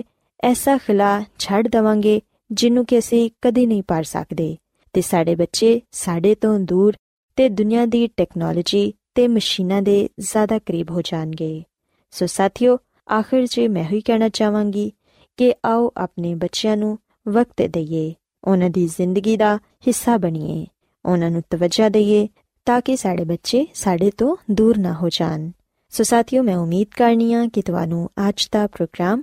ਐਸਾ 0.42 0.76
ਖਲਾ 0.76 1.24
ਛੱਡ 1.38 1.68
ਦਵਾਂਗੇ 1.68 2.20
ਜਿਹਨੂੰ 2.52 2.86
ਕਿ 2.86 2.98
ਅਸੀਂ 2.98 3.30
ਕਦੀ 3.42 3.66
ਨਹੀਂ 3.66 3.82
ਪਾਰ 3.88 4.04
ਸਕਦੇ। 4.04 4.56
ਤੇ 4.92 5.00
ਸਾਡੇ 5.00 5.34
ਬੱਚੇ 5.34 5.80
ਸਾਡੇ 5.92 6.34
ਤੋਂ 6.34 6.60
ਦੂਰ 6.60 6.96
ਤੇ 7.36 7.48
ਦੁਨੀਆ 7.48 7.86
ਦੀ 7.86 8.06
ਟੈਕਨੋਲੋਜੀ 8.06 8.94
ਤੇ 9.14 9.28
ਮਸ਼ੀਨਾਂ 9.28 9.82
ਦੇ 9.82 10.08
ਜ਼ਿਆਦਾ 10.20 10.58
ਕਰੀਬ 10.58 10.90
ਹੋ 10.90 11.02
ਜਾਣਗੇ। 11.02 11.62
ਸੋ 12.10 12.26
ਸਾਥੀਓ, 12.26 12.78
ਆਖਿਰ 13.12 13.46
'ਚ 13.46 13.60
ਮੈਂ 13.60 13.84
ਹੀ 13.84 14.00
ਕਹਿਣਾ 14.00 14.28
ਚਾਹਾਂਗੀ 14.28 14.92
ਕਿ 15.36 15.54
ਆਓ 15.66 15.90
ਆਪਣੇ 15.96 16.34
ਬੱਚਿਆਂ 16.34 16.76
ਨੂੰ 16.76 16.98
ਵਕਤ 17.28 17.62
ਦਈਏ, 17.62 18.14
ਉਹਨਾਂ 18.44 18.70
ਦੀ 18.70 18.86
ਜ਼ਿੰਦਗੀ 18.86 19.36
ਦਾ 19.36 19.56
ਹਿੱਸਾ 19.56 20.16
ਬਣੀਏ, 20.16 20.66
ਉਹਨਾਂ 21.04 21.30
ਨੂੰ 21.30 21.42
ਤਵੱਜਾ 21.50 21.88
ਦਈਏ 21.88 22.28
ਤਾਂ 22.64 22.80
ਕਿ 22.80 22.96
ਸਾਡੇ 22.96 23.24
ਬੱਚੇ 23.24 23.66
ਸਾਡੇ 23.74 24.10
ਤੋਂ 24.10 24.36
ਦੂਰ 24.50 24.78
ਨਾ 24.78 24.92
ਹੋ 24.92 25.08
ਜਾਣ। 25.08 25.50
ਸੋ 25.90 26.02
ਸਾਥੀਓ, 26.02 26.42
ਮੈਂ 26.42 26.56
ਉਮੀਦ 26.56 26.86
ਕਰਨੀ 26.96 27.34
ਆ 27.34 27.46
ਕਿ 27.52 27.62
ਤੁਹਾਨੂੰ 27.62 28.10
ਅੱਜ 28.28 28.48
ਦਾ 28.52 28.66
ਪ੍ਰੋਗਰਾਮ 28.66 29.22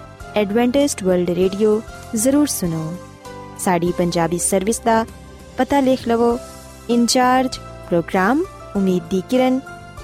ਐਡਵੈਂਟਿਸਟ 0.37 1.03
ਵਰਲਡ 1.03 1.29
ਰੇਡੀਓ 1.29 1.81
ਜ਼ਰੂਰ 2.15 2.47
ਸੁਨੋ 2.47 2.93
ਸਾਡੀ 3.59 3.91
ਪੰਜਾਬੀ 3.91 4.37
ਸਰਵਿਸ 4.37 4.79
ਦਾ 4.79 5.05
ਪਤਾ 5.57 5.79
ਲਿਖ 5.79 6.07
ਲਵੋ 6.07 6.37
ਇੰਚਾਰਜ 6.89 7.57
ਪ੍ਰੋਗਰਾਮ 7.89 8.43
ਉਮੀਦ 8.75 9.03
ਦੀ 9.09 9.21
ਕਿਰਨ 9.29 9.59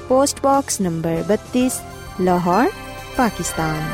post 0.07 0.41
box 0.43 0.81
number 0.81 1.23
32 1.31 1.69
Lahore 2.21 2.71
Pakistan 3.17 3.89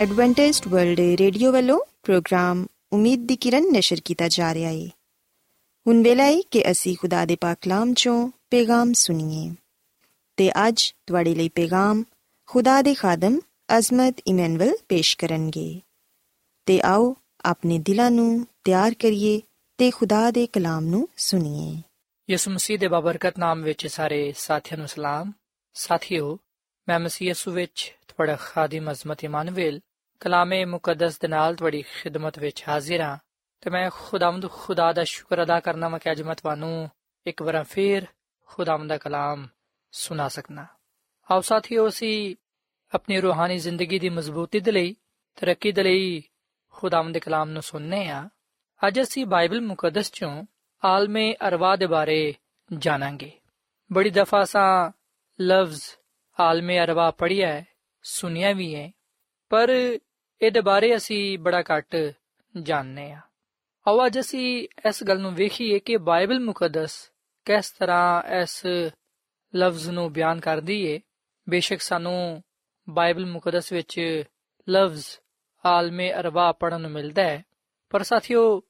Adventist 0.00 0.68
World 0.68 1.00
Radio 1.18 1.52
ਵੱਲੋਂ 1.52 1.78
ਪ੍ਰੋਗਰਾਮ 2.04 2.66
ਉਮੀਦ 2.92 3.26
ਦੀ 3.26 3.36
ਕਿਰਨ 3.36 3.70
ਨਿਸ਼ਰ 3.72 4.00
ਕੀਤਾ 4.04 4.28
ਜਾ 4.28 4.52
ਰਿਹਾ 4.54 4.70
ਹੈ 4.70 4.88
ਹੁਣ 5.86 6.02
ਵੇਲਾ 6.02 6.24
ਹੈ 6.24 6.40
ਕਿ 6.50 6.70
ਅਸੀਂ 6.70 6.96
ਖੁਦਾ 6.96 7.24
ਦੇ 7.24 7.36
ਪਾਕ 7.36 7.58
ਕਲਾਮ 7.62 7.94
ਚੋਂ 7.94 8.28
ਪੈਗਾਮ 8.50 8.92
ਸੁਣੀਏ 8.92 9.50
ਤੇ 10.38 10.50
ਅੱਜ 10.68 10.92
ਤੁਹਾਡੇ 11.06 11.34
ਲਈ 11.34 11.48
ਪੈਗਾਮ 11.48 12.04
ਖੁਦਾ 12.48 12.80
ਦੇ 12.82 12.94
ਖਾਦਮ 12.94 13.38
ਅਜ਼ਮਤ 13.78 14.14
ਇਮਨੁਅਲ 14.26 14.76
ਪੇਸ਼ 14.88 15.18
ਕਰਨਗੇ। 15.18 15.80
ਤੇ 16.66 16.80
ਆਓ 16.80 17.16
ਆਪਣੇ 17.44 17.78
ਦਿਲਾਂ 17.78 18.10
ਨੂੰ 18.10 18.46
ਤਿਆਰ 18.64 18.94
ਕਰੀਏ 18.94 19.40
ਤੇ 19.78 19.90
ਖੁਦਾ 19.90 20.30
ਦੇ 20.30 20.46
ਕਲਾਮ 20.46 20.84
ਨੂੰ 20.84 21.08
ਸੁਣੀਏ। 21.16 21.82
ਯਿਸੂ 22.30 22.50
ਮਸੀਹ 22.50 22.78
ਦੇ 22.78 22.88
ਬਬਰਕਤ 22.88 23.38
ਨਾਮ 23.38 23.62
ਵਿੱਚ 23.62 23.86
ਸਾਰੇ 23.86 24.34
ਸਾਥੀਆਂ 24.38 24.78
ਨੂੰ 24.78 24.88
ਸਲਾਮ। 24.88 25.32
ਸਾਥੀਓ, 25.74 26.38
ਮੈਂ 26.88 27.00
ਮਸੀਹ 27.00 27.28
ਯਿਸੂ 27.28 27.50
ਵਿੱਚ 27.50 27.94
ਤੁਹਾਡਾ 28.08 28.36
ਖਾਦਮ 28.36 28.90
ਅਜ਼ਮਤ 28.90 29.24
ਇਮਾਨੁਅਲ 29.24 29.80
ਕਲਾਮੇ 30.20 30.64
ਮੁਕੱਦਸ 30.64 31.18
ਦੇ 31.18 31.28
ਨਾਲ 31.28 31.54
ਤੁਹਾਡੀ 31.54 31.82
ਖਿਦਮਤ 31.82 32.38
ਵਿੱਚ 32.38 32.64
ਹਾਜ਼ਰ 32.68 33.00
ਹਾਂ 33.00 33.18
ਤੇ 33.60 33.70
ਮੈਂ 33.70 33.90
ਖੁਦਾਵੰਦ 33.94 34.50
ਖੁਦਾ 34.50 34.92
ਦਾ 34.92 35.04
ਸ਼ੁਕਰ 35.04 35.42
ਅਦਾ 35.42 35.60
ਕਰਨਾ 35.60 35.88
ਮੈਂ 35.88 35.98
ਕਿ 35.98 36.12
ਅੱਜ 36.12 36.22
ਮੈਂ 36.22 36.34
ਤੁਹਾਨੂੰ 36.34 36.90
ਇੱਕ 37.26 37.42
ਵਾਰ 37.42 37.64
ਫੇਰ 37.64 38.06
ਖੁਦਾਵੰਦ 38.46 38.88
ਦਾ 38.88 38.98
ਕਲਾਮ 38.98 39.48
ਸੁਣਾ 39.92 40.28
ਸਕਣਾ 40.28 40.66
ਆਓ 41.30 41.40
ਸਾਥੀਓ, 41.40 41.88
ਅਸੀਂ 41.88 42.36
ਆਪਣੀ 42.92 43.20
ਰੂਹਾਨੀ 43.20 43.58
ਜ਼ਿੰਦਗੀ 43.58 43.98
ਦੀ 43.98 44.08
ਮਜ਼ਬੂਤੀ 44.08 44.60
ਦੇ 44.60 44.72
ਲਈ 44.72 44.94
ਤਰੱਕੀ 45.38 45.72
ਦੇ 45.72 45.82
ਲਈ 45.82 46.22
ਖੁਦਾਵੰਦ 46.74 47.14
ਦੇ 47.14 47.20
ਕਲਾਮ 47.20 47.50
ਨੂੰ 47.50 47.62
ਸੁਣਨੇ 47.62 48.06
ਆ 48.08 48.28
ਅੱਜ 48.80 49.00
ਅਸੀਂ 49.02 49.26
ਬਾਈਬਲ 49.26 49.60
ਮੁਕੱਦਸ 49.60 50.12
ਚੋਂ 50.12 50.30
ਆਲਮੇ 50.82 51.32
ਅਰਵਾ 51.48 51.74
ਦੇ 51.76 51.86
ਬਾਰੇ 51.86 52.34
ਜਾਣਾਂਗੇ 52.70 53.30
ਬੜੀ 53.90 54.10
ਦਫਾ 54.10 54.44
ਸਾਂ 54.44 54.90
ਲਫ਼ਜ਼ 55.38 55.82
ਆਲਮੇ 56.38 56.78
ਅਰਵਾ 56.84 57.10
ਪੜਿਆ 57.10 57.48
ਹੈ 57.48 57.64
ਸੁਨਿਆ 58.04 58.52
ਵੀ 58.52 58.74
ਹੈ 58.74 58.90
ਪਰ 59.50 59.70
ਇਹਦੇ 59.70 60.60
ਬਾਰੇ 60.60 60.94
ਅਸੀਂ 60.96 61.38
ਬੜਾ 61.38 61.62
ਘੱਟ 61.62 61.96
ਜਾਣਦੇ 62.54 63.10
ਆ 63.12 63.20
ਆਓ 63.86 64.04
ਅੱਜ 64.06 64.18
ਅਸੀਂ 64.20 64.46
ਇਸ 64.88 65.02
ਗੱਲ 65.04 65.20
ਨੂੰ 65.20 65.34
ਵੇਖੀਏ 65.34 65.78
ਕਿ 65.78 65.96
ਬਾਈਬਲ 65.96 66.40
ਮੁਕੱਦਸ 66.40 66.98
ਕਿਸ 67.46 67.70
ਤਰ੍ਹਾਂ 67.70 68.22
ਇਸ 68.40 68.64
ਲਫ਼ਜ਼ 69.54 69.88
ਨੂੰ 69.90 70.12
ਬਿਆਨ 70.12 70.40
ਕਰਦੀ 70.40 70.80
ਏ 70.84 71.00
ਬੇਸ਼ੱਕ 71.46 71.80
ਸਾਨੂੰ 71.80 72.42
ਬਾਈਬਲ 72.87 73.25
ਮੁਕੱਦਸ 73.25 73.71
ਵਿੱਚ 73.73 73.99
ਲਫ਼ਜ਼ 74.67 75.05
ਆਲਮੇ 75.65 76.11
ਅਰਵਾ 76.13 76.51
ਪੜਨ 76.51 76.81
ਨੂੰ 76.81 76.91
ਮਿਲਦਾ 76.91 77.23
ਹੈ 77.23 77.43
ਪਰ 77.91 78.03
ਸਾਥੀਓ 78.03 78.61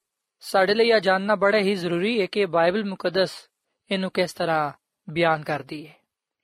ਸਾਡੇ 0.44 0.74
ਲਈ 0.74 0.90
ਇਹ 0.90 1.00
ਜਾਣਨਾ 1.00 1.36
ਬੜਾ 1.36 1.58
ਹੀ 1.58 1.76
ਜ਼ਰੂਰੀ 1.76 2.20
ਹੈ 2.22 2.26
ਕਿ 2.26 2.46
ਬਾਈਬਲ 2.46 2.84
ਮੁਕੱਦਸ 2.86 3.34
ਇਹਨੂੰ 3.90 4.12
ਕਿਸ 4.12 4.34
ਤਰ੍ਹਾਂ 4.34 4.72
ਬਿਆਨ 5.08 5.44
ਕਰਦੀ 5.44 5.86
ਹੈ 5.88 5.94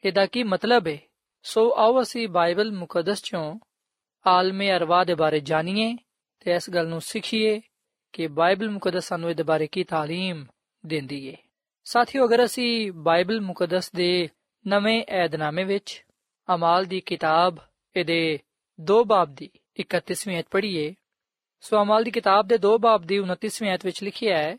ਇਹਦਾ 0.04 0.26
ਕੀ 0.26 0.44
ਮਤਲਬ 0.44 0.88
ਹੈ 0.88 0.98
ਸੋ 1.46 1.70
ਆਓ 1.78 2.02
ਅਸੀਂ 2.02 2.28
ਬਾਈਬਲ 2.30 2.72
ਮੁਕੱਦਸ 2.72 3.24
ਚੋਂ 3.24 3.60
ਆਲਮੇ 4.26 4.72
ਅਰਵਾ 4.76 5.04
ਦੇ 5.04 5.16
ਬਾਰੇ 5.16 5.40
ਜਾਣੀਏ 5.40 5.96
ਤੇ 6.42 6.56
ਇਸ 6.56 6.70
ਗੱਲ 6.70 6.88
ਨੂੰ 6.88 7.02
ਸਿੱਖੀਏ 7.02 7.60
ਕਿ 8.14 8.28
ਬਾਈਬਲ 8.28 8.70
ਮੁਕੱਦਸ 8.70 9.08
ਸਾਨੂੰ 9.08 9.30
ਇਹਦੇ 9.30 9.44
ਬਾਰੇ 9.44 9.68
ਕੀ 9.68 9.84
تعلیم 9.94 10.46
ਦਿੰਦੀ 10.84 11.28
ਹੈ 11.30 11.36
ਸਾਥੀਓ 11.86 12.26
ਅਗਰ 12.26 12.44
ਅਸੀਂ 12.46 12.92
ਬਾਈਬਲ 12.92 13.42
ਮੁਕੱਦਸ 13.42 13.92
ਦੇ 13.92 14.30
ਨਵੇਂ 14.66 15.04
ਏਧਨਾਮੇ 15.16 15.64
ਵਿੱਚ 15.64 16.04
ਅਮਾਲ 16.55 16.85
ਦੀ 16.85 17.01
ਕਿਤਾਬ 17.01 17.57
ਇਹਦੇ 17.97 18.39
ਦੋ 18.81 19.05
ਬਾਬ 19.05 19.35
ਦੀ 19.35 19.51
31ਵੀਂ 19.81 20.39
ਅਧ 20.39 20.45
ਪੜ੍ਹੀਏ। 20.51 20.95
ਸੋ 21.61 21.83
ਅਮਾਲ 21.83 22.05
ਦੀ 22.05 22.11
ਕਿਤਾਬ 22.11 22.47
ਦੇ 22.47 22.59
ਦੋ 22.59 22.79
ਬਾਬ 22.79 23.03
ਦੀ 23.03 23.19
29ਵੀਂ 23.19 23.75
ਅਧ 23.75 23.81
ਵਿੱਚ 23.85 24.05
ਲਿਖਿਆ 24.05 24.39
ਹੈ 24.39 24.57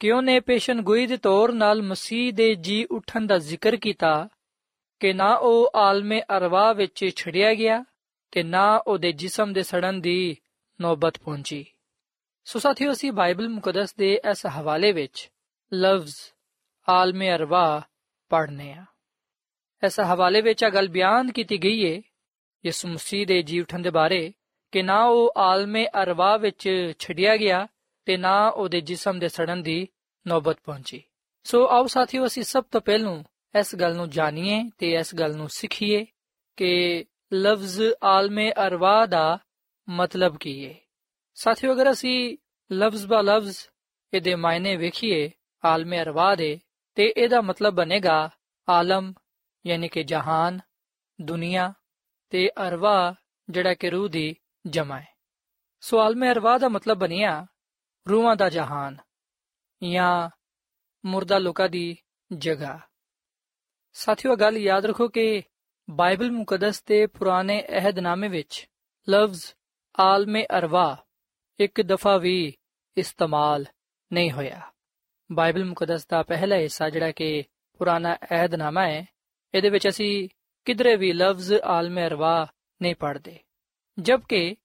ਕਿ 0.00 0.12
ਉਹਨੇ 0.12 0.40
ਪੇਸ਼ਨ 0.40 0.82
ਗੋਈ 0.82 1.06
ਦੇ 1.06 1.16
ਤੌਰ 1.16 1.52
ਨਾਲ 1.52 1.82
ਮਸੀਹ 1.82 2.32
ਦੇ 2.32 2.54
ਜੀ 2.54 2.84
ਉਠਣ 2.84 3.26
ਦਾ 3.26 3.38
ਜ਼ਿਕਰ 3.38 3.76
ਕੀਤਾ, 3.76 4.28
ਕਿ 5.00 5.12
ਨਾ 5.12 5.34
ਉਹ 5.34 5.70
ਆਲਮੇ 5.74 6.22
ਅਰਵਾ 6.36 6.72
ਵਿੱਚ 6.72 7.10
ਛੜਿਆ 7.16 7.54
ਗਿਆ, 7.54 7.84
ਤੇ 8.30 8.42
ਨਾ 8.42 8.82
ਉਹਦੇ 8.86 9.12
ਜਿਸਮ 9.12 9.52
ਦੇ 9.52 9.62
ਸੜਨ 9.62 10.00
ਦੀ 10.00 10.36
ਨੌਬਤ 10.80 11.18
ਪਹੁੰਚੀ। 11.18 11.66
ਸੋ 12.44 12.58
ਸਾਥੀਓ, 12.58 12.92
ਅਸੀਂ 12.92 13.12
ਬਾਈਬਲ 13.12 13.48
ਮੁਕੱਦਸ 13.48 13.94
ਦੇ 13.94 14.20
ਇਸ 14.30 14.46
ਹਵਾਲੇ 14.46 14.92
ਵਿੱਚ 14.92 15.30
ਲਫ਼ਜ਼ 15.74 16.16
ਆਲਮੇ 16.88 17.30
ਅਰਵਾ 17.30 17.82
ਪੜ੍ਹਨੇ 18.28 18.72
ਆ। 18.72 18.84
ਇਸ 19.84 20.00
ਹਵਾਲੇ 20.00 20.40
ਵਿੱਚ 20.40 20.62
ਇਹ 20.62 20.70
ਗੱਲ 20.70 20.88
ਬਿਆਨ 20.88 21.32
ਕੀਤੀ 21.32 21.58
ਗਈ 21.58 21.84
ਹੈ 21.84 22.00
ਯਿਸੂ 22.64 22.88
ਮਸੀਹ 22.88 23.26
ਦੇ 23.26 23.42
ਜੀ 23.42 23.60
ਉਠਣ 23.60 23.78
ਦੇ 23.78 23.90
ਬਾਰੇ, 23.90 24.32
ਕਿ 24.72 24.82
ਨਾ 24.82 25.02
ਉਹ 25.04 25.32
ਆਲਮੇ 25.36 25.86
ਅਰਵਾ 26.02 26.36
ਵਿੱਚ 26.36 26.92
ਛੱਡਿਆ 26.98 27.36
ਗਿਆ 27.36 27.66
ਤੇ 28.04 28.16
ਨਾ 28.16 28.48
ਉਹਦੇ 28.48 28.80
ਜਿਸਮ 28.80 29.18
ਦੇ 29.18 29.28
ਸੜਨ 29.28 29.62
ਦੀ 29.62 29.86
ਨੌਬਤ 30.26 30.58
ਪਹੁੰਚੀ। 30.64 31.02
ਸੋ 31.44 31.66
ਆਓ 31.68 31.86
ਸਾਥੀਓ, 31.86 32.26
ਅਸੀਂ 32.26 32.42
ਸਭ 32.42 32.64
ਤੋਂ 32.70 32.80
ਪਹਿਲਾਂ 32.80 33.22
ਇਸ 33.58 33.74
ਗੱਲ 33.76 33.94
ਨੂੰ 33.96 34.10
ਜਾਣੀਏ 34.10 34.62
ਤੇ 34.78 34.92
ਇਸ 34.94 35.14
ਗੱਲ 35.14 35.36
ਨੂੰ 35.36 35.48
ਸਿੱਖੀਏ 35.48 36.06
ਕਿ 36.56 37.04
ਲਫ਼ਜ਼ 37.34 37.82
ਆਲਮੇ 38.02 38.52
ਅਰਵਾ 38.66 39.06
ਦਾ 39.06 39.38
ਮਤਲਬ 39.88 40.36
ਕੀ 40.36 40.66
ਹੈ 40.66 40.74
ਸਾਥੀਓ, 41.34 41.72
ਅਗਰ 41.72 41.90
ਅਸੀਂ 41.92 42.36
ਲਫ਼ਜ਼ 42.72 43.06
ਬਾ 43.06 43.20
ਲਫ਼ਜ਼ 43.20 43.58
ਇਹਦੇ 44.14 44.34
ਮਾਇਨੇ 44.34 44.76
ਵੇਖੀਏ, 44.76 45.30
ਆਲਮੇ 45.64 46.02
ਅਰਵਾ 46.02 46.34
ਦੇ, 46.34 46.58
ਤੇ 46.94 47.12
ਇਹਦਾ 47.16 47.40
ਮਤਲਬ 47.40 47.74
ਬਣੇਗਾ 47.74 48.30
ਆਲਮ 48.68 49.12
ਯਾਨੀ 49.66 49.88
ਕਿ 49.88 50.02
ਜਹਾਨ, 50.02 50.60
ਦੁਨੀਆ 51.20 51.72
ਤੇ 52.30 52.50
ਅਰਵਾ 52.68 53.14
ਜਿਹੜਾ 53.50 53.74
ਕਿ 53.74 53.90
ਰੂਹ 53.90 54.08
ਦੀ 54.08 54.36
ਜਮਾ 54.66 55.00
ਹੈ। 55.00 55.08
ਸੋ 55.80 56.00
ਆਲਮੇ 56.00 56.30
ਅਰਵਾ 56.30 56.58
ਦਾ 56.58 56.68
ਮਤਲਬ 56.68 56.98
ਬਣਿਆ 56.98 57.46
ਰੂਹਾਂ 58.10 58.36
ਦਾ 58.36 58.48
ਜਹਾਨ 58.48 58.96
ਜਾਂ 59.90 60.30
ਮੁਰਦਾ 61.04 61.38
ਲੋਕਾਂ 61.38 61.68
ਦੀ 61.68 61.96
ਜਗ੍ਹਾ। 62.38 62.80
ਸਾਥੀਓ 63.92 64.36
ਗੱਲ 64.36 64.56
ਯਾਦ 64.56 64.86
ਰੱਖੋ 64.86 65.08
ਕਿ 65.08 65.42
ਬਾਈਬਲ 65.90 66.30
ਮੁਕੱਦਸ 66.30 66.80
ਤੇ 66.80 67.06
ਪੁਰਾਣੇ 67.06 67.64
ਅਹਿਦਨਾਮੇ 67.68 68.28
ਵਿੱਚ 68.28 68.68
ਲਫ਼ਜ਼ 69.10 69.44
ਆਲਮੇ 70.00 70.46
ਅਰਵਾ 70.58 71.04
ਇੱਕ 71.60 71.82
ਦਫਾ 71.82 72.16
ਵੀ 72.16 72.56
ਇਸਤੇਮਾਲ 72.96 73.66
ਨਹੀਂ 74.12 74.32
ਹੋਇਆ। 74.32 74.72
ਬਾਈਬਲ 75.32 75.64
ਮੁਕੱਦਸ 75.64 76.06
ਦਾ 76.06 76.22
ਪਹਿਲਾ 76.22 76.56
ਹਿੱਸਾ 76.56 76.90
ਜਿਹੜਾ 76.90 77.12
ਕਿ 77.12 77.44
ਪੁਰਾਣਾ 77.78 78.14
ਅਹਿਦਨਾਮਾ 78.14 78.86
ਹੈ 78.86 79.15
ਇਹਦੇ 79.56 79.68
ਵਿੱਚ 79.68 79.88
ਅਸੀਂ 79.88 80.28
ਕਿਧਰੇ 80.66 80.96
ਵੀ 80.96 81.12
ਲਫ਼ਜ਼ 81.12 81.52
ਆਲਮੇ 81.54 82.06
ਅਰਵਾ 82.06 82.46
ਨਹੀਂ 82.82 82.94
ਪੜ੍ਹਦੇ। 82.94 83.38
ਜਦਕਿ 83.98 84.56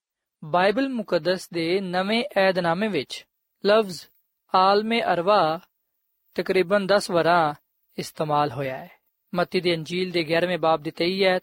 ਬਾਈਬਲ 0.44 0.88
ਮੁਕੱਦਸ 0.88 1.48
ਦੇ 1.50 1.80
ਨਵੇਂ 1.80 2.24
ਅਹਿਦਨਾਮੇ 2.36 2.88
ਵਿੱਚ 2.88 3.26
ਲਫ਼ਜ਼ 3.64 4.00
ਆਲਮੇ 4.54 5.02
ਅਰਵਾ 5.02 5.60
ਤਕਰੀਬਨ 6.34 6.86
10 6.86 7.10
ਵਾਰਾਂ 7.10 7.54
ਇਸਤੇਮਾਲ 7.98 8.50
ਹੋਇਆ 8.50 8.76
ਹੈ। 8.76 8.90
ਮੱਤੀ 9.34 9.60
ਦੀ 9.60 9.74
ਅੰਜੀਲ 9.74 10.10
ਦੇ 10.10 10.24
11ਵੇਂ 10.24 10.58
ਬਾਬ 10.58 10.82
ਦੀ 10.82 10.92
23 11.02 11.22
ਐਤ 11.24 11.42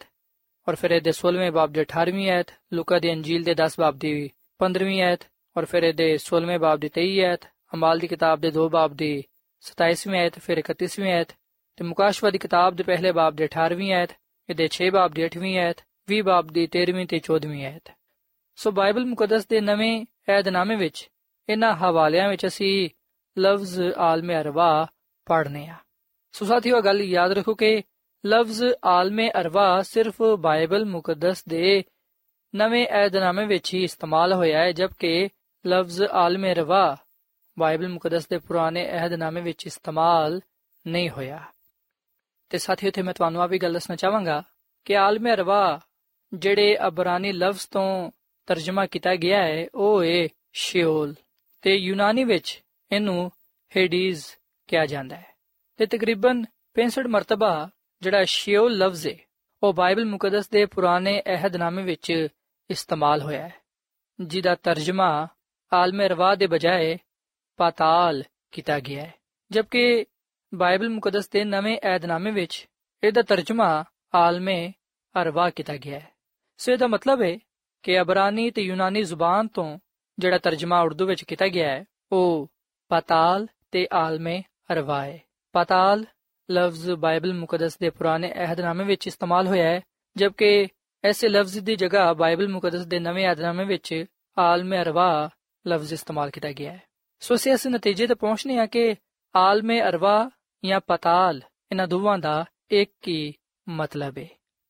ਔਰ 0.67 0.75
ਫਿਰ 0.75 0.91
ਇਹਦੇ 0.91 1.11
16ਵੇਂ 1.11 1.51
ਬਾਬ 1.51 1.71
ਦੇ 1.71 1.81
18ਵੀਂ 1.81 2.29
ਐਤ, 2.29 2.53
ਲੂਕਾ 2.73 2.99
ਦੀ 2.99 3.11
ਅੰਜੀਲ 3.13 3.43
ਦੇ 3.43 3.55
10 3.63 3.79
ਬਾਬ 3.79 3.97
ਦੀ 3.97 4.13
15ਵੀਂ 4.59 5.01
ਐਤ 5.01 5.25
ਔਰ 5.57 5.65
ਫਿਰ 5.65 5.83
ਇਹਦੇ 5.83 6.07
16ਵੇਂ 6.25 6.59
ਬਾਬ 6.59 6.79
ਦੀ 6.79 6.89
23 6.97 7.19
ਐਤ 7.25 7.47
ਅਮਾਲ 7.73 7.99
ਦੀ 7.99 8.07
ਕਿਤਾਬ 8.07 8.39
ਦੇ 8.39 8.51
2 8.57 8.67
ਬਾਬ 8.69 8.93
ਦੀ 8.93 9.13
27ਵੀਂ 9.63 10.19
ਐਤ, 10.19 10.39
ਫਿਰ 10.39 10.61
31ਵੀਂ 10.61 11.11
ਐਤ 11.11 11.38
ਤੇ 11.79 11.85
ਮੁਕਾਸ਼ਵਾ 11.85 12.29
ਦੀ 12.29 12.37
ਕਿਤਾਬ 12.37 12.75
ਦੇ 12.75 12.83
ਪਹਿਲੇ 12.83 13.11
ਬਾਬ 13.11 13.35
ਦੇ 13.35 13.45
18ਵੀਂ 13.45 13.91
ਐਤ 13.93 14.09
ਇਹਦੇ 14.49 14.65
6 14.69 14.87
ਬਾਬ 14.93 15.11
ਦੀ 15.11 15.23
8ਵੀਂ 15.25 15.57
ਐਤ 15.59 15.83
20 16.07 16.21
ਬਾਬ 16.21 16.47
ਦੀ 16.47 16.63
13ਵੀਂ 16.75 17.05
ਤੇ 17.07 17.17
14ਵੀਂ 17.17 17.65
ਐਤ 17.65 17.91
ਸੋ 18.55 18.71
ਬਾਈਬਲ 18.71 19.05
ਮੁਕੱਦਸ 19.05 19.47
ਦੇ 19.47 19.61
ਨਵੇਂ 19.61 20.05
ਏਧਨਾਮੇ 20.29 20.75
ਵਿੱਚ, 20.75 21.09
ਇਹਨਾਂ 21.49 21.75
ਹਵਾਲਿਆਂ 21.75 22.29
ਵਿੱਚ 22.29 22.45
ਅਸੀਂ 22.47 22.89
ਲਫ਼ਜ਼ 23.39 23.79
ਆਲਮੇ 23.97 24.35
ਅਰਵਾ 24.35 24.87
ਪੜ੍ਹਨੇ 25.25 25.67
ਆ। 25.67 25.75
ਸੋ 26.31 26.45
ਸਾਥੀਓ 26.45 26.81
ਗੱਲ 26.81 27.01
ਯਾਦ 27.01 27.31
ਰੱਖੋ 27.31 27.53
ਕਿ 27.53 27.81
ਲਫ਼ਜ਼ 28.25 28.63
ਆਲਮੇ 28.85 29.29
ਅਰਵਾ 29.41 29.81
ਸਿਰਫ 29.81 30.21
ਬਾਈਬਲ 30.39 30.85
ਮੁਕੱਦਸ 30.85 31.43
ਦੇ 31.45 31.83
ਨਵੇਂ 32.55 32.87
ਏਧਨਾਮੇ 33.05 33.45
ਵਿੱਚ 33.45 33.73
ਹੀ 33.73 33.83
ਇਸਤੇਮਾਲ 33.83 34.33
ਹੋਇਆ 34.33 34.59
ਹੈ, 34.59 34.71
ਜਦਕਿ 34.71 35.29
ਲਫ਼ਜ਼ 35.67 36.01
ਆਲਮੇ 36.01 36.51
ਅਰਵਾ 36.53 36.97
ਬਾਈਬਲ 37.59 37.87
ਮੁਕੱਦਸ 37.87 38.27
ਦੇ 38.27 38.37
ਪੁਰਾਣੇ 38.37 38.83
ਏਧਨਾਮੇ 39.05 39.41
ਵਿੱਚ 39.41 39.65
ਇਸਤੇਮਾਲ 39.65 40.39
ਨਹੀਂ 40.87 41.09
ਹੋਇਆ। 41.09 41.43
ਤੇ 42.49 42.57
ਸਾਥੀਓ 42.57 42.91
ਤੇ 42.91 43.01
ਮੈਂ 43.01 43.13
ਤੁਹਾਨੂੰ 43.13 43.41
ਆ 43.41 43.47
ਵੀ 43.47 43.57
ਗੱਲ 43.57 43.73
ਦੱਸਣਾ 43.73 43.95
ਚਾਹਾਂਗਾ 43.95 44.43
ਕਿ 44.85 44.97
ਆਲਮੇ 44.97 45.33
ਅਰਵਾ 45.33 45.79
ਜਿਹੜੇ 46.33 46.77
ਅਬਰਾਨੀ 46.87 47.31
ਲਫ਼ਜ਼ 47.31 47.67
ਤੋਂ 47.71 48.11
ਤਰਜਮਾ 48.45 48.85
ਕੀਤਾ 48.85 49.15
ਗਿਆ 49.15 49.43
ਹੈ, 49.43 49.67
ਉਹ 49.75 50.03
ਹੈ 50.03 50.27
ਸ਼ਿਓਲ 50.53 51.15
ਤੇ 51.61 51.75
ਯੂਨਾਨੀ 51.75 52.23
ਵਿੱਚ 52.23 52.63
ਇਹਨੂੰ 52.91 53.31
ਹੇਡੀਜ਼ 53.77 54.23
ਕਿਹਾ 54.67 54.85
ਜਾਂਦਾ 54.85 55.15
ਹੈ। 55.15 55.25
ਤੇ 55.77 55.85
ਤਕਰੀਬਨ 55.85 56.45
65 56.73 57.07
ਮਰਤਬਾ 57.07 57.69
ਜਿਹੜਾ 58.01 58.25
ਸ਼ਿਓਲ 58.25 58.77
ਲਫ਼ਜ਼ 58.77 59.07
ਹੈ, 59.07 59.17
ਉਹ 59.63 59.73
ਬਾਈਬਲ 59.73 60.05
ਮੁਕੱਦਸ 60.05 60.49
ਦੇ 60.49 60.65
ਪੁਰਾਣੇ 60.65 61.21
ਅਹਿਦਨਾਮੇ 61.27 61.83
ਵਿੱਚ 61.83 62.27
ਇਸਤੇਮਾਲ 62.69 63.21
ਹੋਇਆ 63.21 63.47
ਹੈ, 63.47 63.53
ਜਿਹਦਾ 64.19 64.55
ਤਰਜਮਾ 64.55 65.27
ਆਲਮੇ 65.73 66.07
ਰਵਾ 66.07 66.35
ਦੇ 66.35 66.47
ਬਜਾਏ 66.47 66.97
ਪਾਤਾਲ 67.57 68.23
ਕੀਤਾ 68.51 68.79
ਗਿਆ 68.79 69.03
ਹੈ। 69.03 69.13
ਜਦਕਿ 69.51 70.05
ਬਾਈਬਲ 70.53 70.89
ਮੁਕੱਦਸ 70.89 71.29
ਦੇ 71.29 71.43
ਨਵੇਂ 71.43 71.77
ਅਹਿਦਨਾਮੇ 71.83 72.31
ਵਿੱਚ 72.31 72.67
ਇਹਦਾ 73.03 73.21
ਤਰਜਮਾ 73.21 73.83
ਆਲਮੇ 74.15 74.73
ਅਰਵਾ 75.21 75.49
ਕੀਤਾ 75.49 75.77
ਗਿਆ 75.77 75.99
ਹੈ। 75.99 76.11
ਸੋ 76.57 76.71
ਇਹਦਾ 76.71 76.87
ਮਤਲਬ 76.87 77.21
ਹੈ 77.21 77.39
ਕਿ 77.83 78.01
ਅਬਰਾਨੀ 78.01 78.51
ਤੇ 78.51 78.61
ਯੂਨਾਨੀ 78.61 79.03
ਜ਼ੁਬਾਨ 79.03 79.47
ਤੋਂ 79.47 79.79
ਜਿਹੜਾ 80.19 80.37
ਤਰਜਮਾ 80.37 80.81
ਉਰਦੂ 80.81 81.05
ਵਿੱਚ 81.05 81.23
ਕੀਤਾ 81.23 81.47
ਗਿਆ 81.47 81.69
ਹੈ, 81.69 81.85
ਉਹ 82.11 82.51
ਪਾਤਾਲ 82.89 83.47
ਤੇ 83.71 83.87
ਆਲਮੇ 83.93 84.43
ਅਰਵਾ 84.73 85.05
ਹੈ। 85.05 85.21
ਪਾਤਾਲ 85.51 86.05
ਲਫ਼ਜ਼ 86.51 86.91
ਬਾਈਬਲ 86.91 87.33
ਮੁਕੱਦਸ 87.33 87.77
ਦੇ 87.77 87.89
ਪੁਰਾਣੇ 87.89 88.33
ਅਹਿਦਨਾਮੇ 88.33 88.83
ਵਿੱਚ 88.83 89.07
ਇਸਤੇਮਾਲ 89.07 89.47
ਹੋਇਆ 89.47 89.69
ਹੈ, 89.69 89.81
ਜਦਕਿ 90.17 90.67
ਐਸੇ 91.03 91.29
ਲਫ਼ਜ਼ 91.29 91.59
ਦੀ 91.59 91.75
ਜਗ੍ਹਾ 91.75 92.13
ਬਾਈਬਲ 92.13 92.47
ਮੁਕੱਦਸ 92.47 92.85
ਦੇ 92.85 92.99
ਨਵੇਂ 92.99 93.27
ਅਹਿਦਨਾਮੇ 93.27 93.65
ਵਿੱਚ 93.65 94.05
ਆਲਮੇ 94.37 94.81
ਅਰਵਾ 94.81 95.29
ਲਫ਼ਜ਼ 95.67 95.93
ਇਸਤੇਮਾਲ 95.93 96.29
ਕੀਤਾ 96.29 96.51
ਗਿਆ 96.51 96.71
ਹੈ। 96.71 96.81
ਸੋ 97.19 97.35
ਅਸੀਂ 97.35 97.51
ਇਸ 97.51 97.67
ਨਤੀਜੇ 97.67 98.07
ਤੇ 98.07 98.13
ਪਹੁੰਚਨੇ 98.13 98.57
ਆ 98.57 98.65
ਕਿ 98.65 98.95
ਆਲਮੇ 99.35 99.81
ਅਰਵਾ 99.81 100.29
ਜਾਂ 100.65 100.79
ਪਤਾਲ 100.87 101.41
ਇਹਨਾਂ 101.71 101.87
ਦੋਵਾਂ 101.87 102.17
ਦਾ 102.17 102.45
ਇੱਕ 102.71 103.07
ਹੀ 103.07 103.33
ਮਤਲਬ 103.69 104.17
ਹੈ 104.17 104.27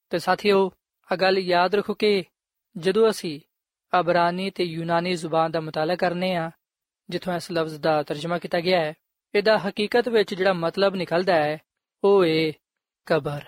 ਤੇ 0.10 0.19
ਸਾਥੀਓ 0.19 0.71
ਆ 1.12 1.15
ਗੱਲ 1.15 1.38
ਯਾਦ 1.38 1.75
ਰੱਖੋ 1.75 1.93
ਕਿ 1.93 2.23
ਜਦੋਂ 2.78 3.10
ਅਸੀਂ 3.10 3.39
ਅਬਰਾਨੀ 3.99 4.49
ਤੇ 4.49 4.63
ਯੂਨਾਨੀ 4.63 5.13
ਜ਼ੁਬਾਨ 5.15 5.52
ਦਾ 5.52 5.60
ਮਤਾਲਾ 5.60 5.95
ਕਰਨੇ 5.95 6.36
ਆ, 6.36 6.52
ਜਿੱਥੋਂ 7.10 7.34
ਇਸ 7.34 7.52
ਲਫ਼ਜ਼ 7.52 7.80
ਦਾ 7.80 8.04
ਤਰਜਮਾ 8.04 8.38
ਕੀਤਾ 8.38 8.60
ਗਿਆ 8.60 8.80
ਹੈ, 8.80 8.93
ਇਹਦਾ 9.36 9.58
ਹਕੀਕਤ 9.58 10.10
ਵਿੱਚ 10.10 10.34
ਜਿਹੜਾ 10.34 10.54
ਮਤਲਬ 10.54 10.95
ਨਿਕਲਦਾ 10.95 11.36
ਹੈ, 11.36 11.58
ਉਹ 12.04 12.25
ਹੈ 12.25 12.52
ਕਬਰ। 13.06 13.45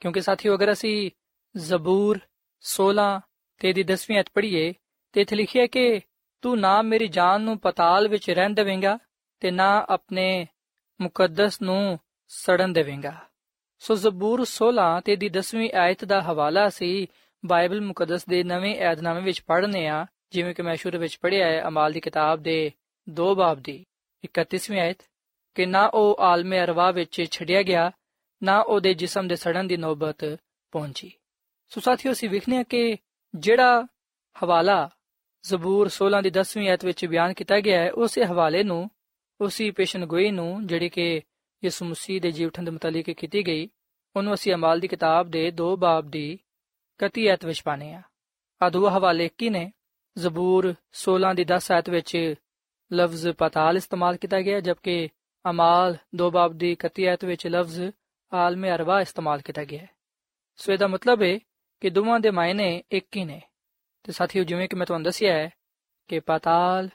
ਕਿਉਂਕਿ 0.00 0.20
ਸਾਥੀਓ, 0.20 0.54
ਅਗਰ 0.54 0.72
ਅਸੀਂ 0.72 1.10
ਜ਼ਬੂਰ 1.56 2.20
16 2.62 3.20
ਤੇ 3.58 3.72
ਦੀ 3.72 3.82
10ਵੀਂ 3.82 4.20
ਅਧ 4.20 4.24
ਪੜ੍ਹੀਏ, 4.34 4.74
ਤੇ 5.12 5.20
ਇੱਥੇ 5.20 5.36
ਲਿਖਿਆ 5.36 5.66
ਕਿ 5.66 6.00
ਤੂੰ 6.42 6.60
ਨਾ 6.60 6.82
ਮੇਰੀ 6.82 7.08
ਜਾਨ 7.08 7.42
ਨੂੰ 7.42 7.58
ਪਤਾਲ 7.58 8.08
ਵਿੱਚ 8.08 8.30
ਰਹਿਣ 8.30 8.54
ਦੇਵੇਂਗਾ, 8.54 8.98
ਤੇ 9.40 9.50
ਨਾ 9.50 9.86
ਆਪਣੇ 9.88 10.46
ਮੁਕੱਦਸ 11.00 11.62
ਨੂੰ 11.62 11.98
ਸੜਨ 12.28 12.72
ਦੇਵੇਂਗਾ। 12.72 13.16
ਸੋ 13.78 13.94
ਜ਼ਬੂਰ 13.94 14.44
16 14.44 15.00
ਤੇ 15.00 15.16
ਦੀ 15.16 15.28
10ਵੀਂ 15.28 15.70
ਆਇਤ 15.72 16.04
ਦਾ 16.04 16.22
ਹਵਾਲਾ 16.22 16.68
ਸੀ 16.68 17.06
ਬਾਈਬਲ 17.46 17.80
ਮੁਕੱਦਸ 17.80 18.26
ਦੇ 18.26 18.42
ਨਵੇਂ 18.42 18.76
ਏਧਨਾਮੇ 18.76 19.20
ਵਿੱਚ 19.20 19.42
ਪੜ੍ਹਨੇ 19.42 19.86
ਆ, 19.86 20.06
ਜਿਵੇਂ 20.32 20.54
ਕਿ 20.54 20.62
ਮੈਂ 20.62 20.76
ਸ਼ੁਰੂ 20.76 20.98
ਵਿੱਚ 20.98 21.18
ਪੜ੍ਹਿਆ 21.22 21.46
ਹੈ, 21.46 21.62
ਅਮਾਲ 21.68 21.92
ਦੀ 21.92 22.00
ਕਿਤਾਬ 22.00 22.42
ਦੇ 22.42 22.72
2 23.10 23.34
ਬਾਬ 23.34 23.58
ਦੀ 23.58 23.84
31ਵੀਂ 24.24 24.80
ਆਇਤ। 24.80 24.98
ਕਿ 25.54 25.66
ਨਾ 25.66 25.90
ਉਹ 25.94 26.16
ਆਲਮੇ 26.20 26.60
ਅਰਵਾ 26.60 26.90
ਵਿੱਚ 26.90 27.26
ਛੱਡਿਆ 27.30 27.62
ਗਿਆ, 27.62 27.90
ਨਾ 28.42 28.60
ਉਹਦੇ 28.60 28.94
ਜਿਸਮ 28.94 29.28
ਦੇ 29.28 29.36
ਸੜਨ 29.36 29.66
ਦੀ 29.66 29.76
ਨੌਬਤ 29.76 30.38
ਪਹੁੰਚੀ। 30.72 31.12
ਸੋ 31.68 31.80
ਸਾਥੀਓ, 31.80 32.12
ਅਸੀਂ 32.12 32.30
ਵਿਖਨੇ 32.30 32.64
ਕਿ 32.64 32.96
ਜਿਹੜਾ 33.34 33.86
ਹਵਾਲਾ 34.44 34.90
ਜ਼ਬੂਰ 35.42 35.88
16 35.88 36.22
ਦੀ 36.22 36.30
10ਵੀਂ 36.30 36.68
ਆਇਤ 36.68 36.84
ਵਿੱਚ 36.84 37.06
ਬਿਆਨ 37.06 37.32
ਕੀਤਾ 37.32 37.60
ਗਿਆ 37.60 37.80
ਹੈ, 37.80 37.92
ਉਸੇ 37.92 38.24
ਹਵਾਲੇ 38.24 38.62
ਨੂੰ 38.62 38.90
ਉਸੇ 39.40 39.70
ਪੇਸ਼ਨਗੋਈ 39.70 40.30
ਨੂੰ 40.30 40.66
ਜਿਹੜੀ 40.66 40.88
ਕਿ 40.88 41.22
ਯਿਸੂ 41.64 41.84
ਮਸੀਹ 41.84 42.20
ਦੇ 42.20 42.32
ਜੀਵਨ 42.32 42.64
ਦੇ 42.64 42.70
ਮੁਤਲਕ 42.70 43.10
ਕੀਤੀ 43.10 43.46
ਗਈ, 43.46 43.68
ਉਹਨੂੰ 44.16 44.34
ਅਸੀਂ 44.34 44.54
ਅਮਾਲ 44.54 44.80
ਦੀ 44.80 44.88
ਕਿਤਾਬ 44.88 45.30
ਦੇ 45.30 45.50
2 45.50 45.76
ਬਾਬ 45.76 46.10
ਦੀ 46.10 46.38
31 46.98 47.28
ਆਇਤ 47.28 47.44
ਵਿੱਚ 47.44 47.62
ਪਾਣੇ 47.62 47.94
ਆ 47.94 48.02
ਆ 48.62 48.68
ਦੋ 48.68 48.88
ਹਵਾਲੇ 48.88 49.30
ਕੀ 49.38 49.50
ਨੇ। 49.50 49.72
ਜ਼ਬੂਰ 50.18 50.74
16 50.92 51.34
ਦੀ 51.34 51.44
10 51.44 51.72
ਆਇਤ 51.72 51.90
ਵਿੱਚ 51.90 52.34
ਲਫ਼ਜ਼ 52.92 53.28
ਪਤਾਲ 53.28 53.76
ਇਸਤੇਮਾਲ 53.76 54.16
ਕੀਤਾ 54.16 54.40
ਗਿਆ, 54.40 54.60
ਜਦਕਿ 54.60 55.08
ਅਮਾਲ 55.50 55.96
2 56.16 56.30
ਬਾਬ 56.30 56.52
ਦੀ 56.52 56.72
31 56.72 57.06
ਆਇਤ 57.06 57.24
ਵਿੱਚ 57.24 57.46
ਲਫ਼ਜ਼ 57.46 57.90
ਆਲਮੇ 58.32 58.70
ਅਰਵਾ 58.70 59.00
ਇਸਤੇਮਾਲ 59.00 59.40
ਕੀਤਾ 59.40 59.64
ਗਿਆ 59.64 59.78
ਹੈ। 59.78 59.90
ਸੋ 60.56 60.72
ਇਹਦਾ 60.72 60.86
ਮਤਲਬ 60.86 61.22
ਹੈ 61.22 61.38
ਕਿ 61.80 61.90
ਦੋਵਾਂ 61.90 62.20
ਦੇ 62.20 62.30
ਮਾਇਨੇ 62.30 62.82
ਇੱਕ 62.90 63.16
ਹੀ 63.16 63.24
ਨੇ। 63.24 63.42
ਤੇ 64.02 64.12
ਸਾਥੀਓ, 64.12 64.44
ਜਿਵੇਂ 64.44 64.68
ਕਿ 64.68 64.76
ਮੈਂ 64.76 64.86
ਤੁਹਾਨੂੰ 64.86 65.04
ਦੱਸਿਆ 65.04 65.32
ਹੈ 65.32 65.50
ਕਿ 66.08 66.20
ਪਤਾਲ 66.20 66.88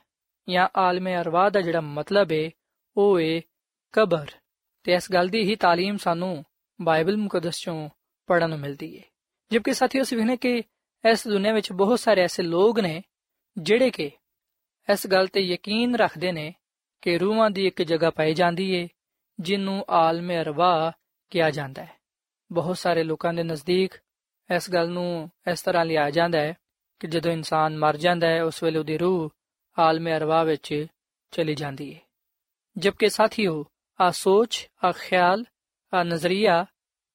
ਜਾਂ 0.49 0.69
ਆਲਮੇ 0.77 1.17
ਅਰਵਾ 1.17 1.51
ਦਾ 1.51 1.61
ਜਿਹੜਾ 1.61 1.81
ਮਤਲਬ 1.81 2.33
ਹੈ 2.33 2.51
ਉਹ 2.97 3.21
ਹੈ 3.21 3.41
ਕਬਰ 3.93 4.31
ਤੇ 4.85 4.93
ਇਸ 4.93 5.13
ਗੱਲ 5.13 5.29
ਦੀ 5.29 5.43
ਹੀ 5.43 5.55
تعلیم 5.55 5.97
ਸਾਨੂੰ 5.97 6.45
ਬਾਈਬਲ 6.83 7.17
ਮੁਕੱਦਸ 7.17 7.61
ਚੋਂ 7.61 7.89
ਪੜਨ 8.27 8.51
ਨੂੰ 8.51 8.59
ਮਿਲਦੀ 8.59 8.99
ਹੈ 8.99 9.03
ਜਦਕਿ 9.51 9.73
ਸਾਥੀਓ 9.73 10.03
ਅਸੀਂ 10.03 10.19
ਵੇਖਨੇ 10.19 10.37
ਕਿ 10.37 10.63
ਇਸ 11.05 11.29
ਦੁਨੀਆ 11.29 11.53
ਵਿੱਚ 11.53 11.73
ਬਹੁਤ 11.73 12.01
ਸਾਰੇ 12.01 12.23
ਐਸੇ 12.23 12.43
ਲੋਕ 12.43 12.81
ਨੇ 12.81 13.03
ਜਿਹੜੇ 13.59 13.91
ਕਿ 13.91 14.11
ਇਸ 14.89 15.07
ਗੱਲ 15.07 15.27
ਤੇ 15.27 15.41
ਯਕੀਨ 15.41 15.97
ਰੱਖਦੇ 15.97 16.33
ਨੇ 16.33 16.55
ਕਿ 17.03 17.19
ਰੂਹਾਂ 17.19 17.51
ਦੀ 17.51 17.67
ਇੱਕ 17.67 17.83
ਜਗ੍ਹਾ 17.83 18.11
ਪਾਈ 18.11 18.35
ਜਾਂਦੀ 18.35 18.71
ਏ 18.73 18.89
ਜਿਹਨੂੰ 19.41 19.85
ਆਲਮੇ 19.89 20.41
ਅਰਵਾ 20.41 20.93
ਕਿਹਾ 21.31 21.51
ਜਾਂਦਾ 21.51 21.85
ਹੈ 21.85 21.97
ਬਹੁਤ 22.53 22.79
ਸਾਰੇ 22.79 23.05
ਲੋਕਾਂ 23.05 23.35
ਦੇ 23.35 23.43
ਨਜ਼ਦੀਕ 23.43 23.95
ਇਸ 24.57 24.71
ਗੱਲ 24.71 24.91
ਨੂੰ 24.91 25.31
ਇਸ 25.51 25.63
ਤਰ੍ਹਾਂ 25.63 25.85
ਲਿਆ 25.85 26.11
ਜਾਂਦਾ 26.11 26.41
ਹੈ 26.41 26.55
ਕਿ 27.01 27.07
ਜਦੋਂ 27.07 27.33
ਇਨਸਾਨ 27.33 27.79
ਮਰ 27.79 27.97
ਜਾਂਦਾ 27.97 28.27
ਹੈ 28.27 28.43
ਉਸ 28.45 28.63
ਵੇਲੇ 28.63 28.79
ਉਹਦੀ 28.79 28.99
ਰੂਹ 28.99 29.31
ਆਲਮੇ 29.80 30.18
ਅਰਵਾ 30.18 30.44
ਵਿੱਚ 30.44 30.86
ਚਲੀ 31.32 31.56
ਜਾਂਦੀ 31.56 31.96
ਹੈ 31.96 32.00
ਜਦਕਿ 32.78 33.10
ਸਾਥੀਓ 33.10 33.66
ਆ 34.02 34.12
ਸੋਚ 34.12 34.70
ਆ 34.84 34.92
ਖਿਆਲ 34.92 35.46
ਆ 35.94 36.04
ਨਜ਼ਰੀਆ 36.04 36.66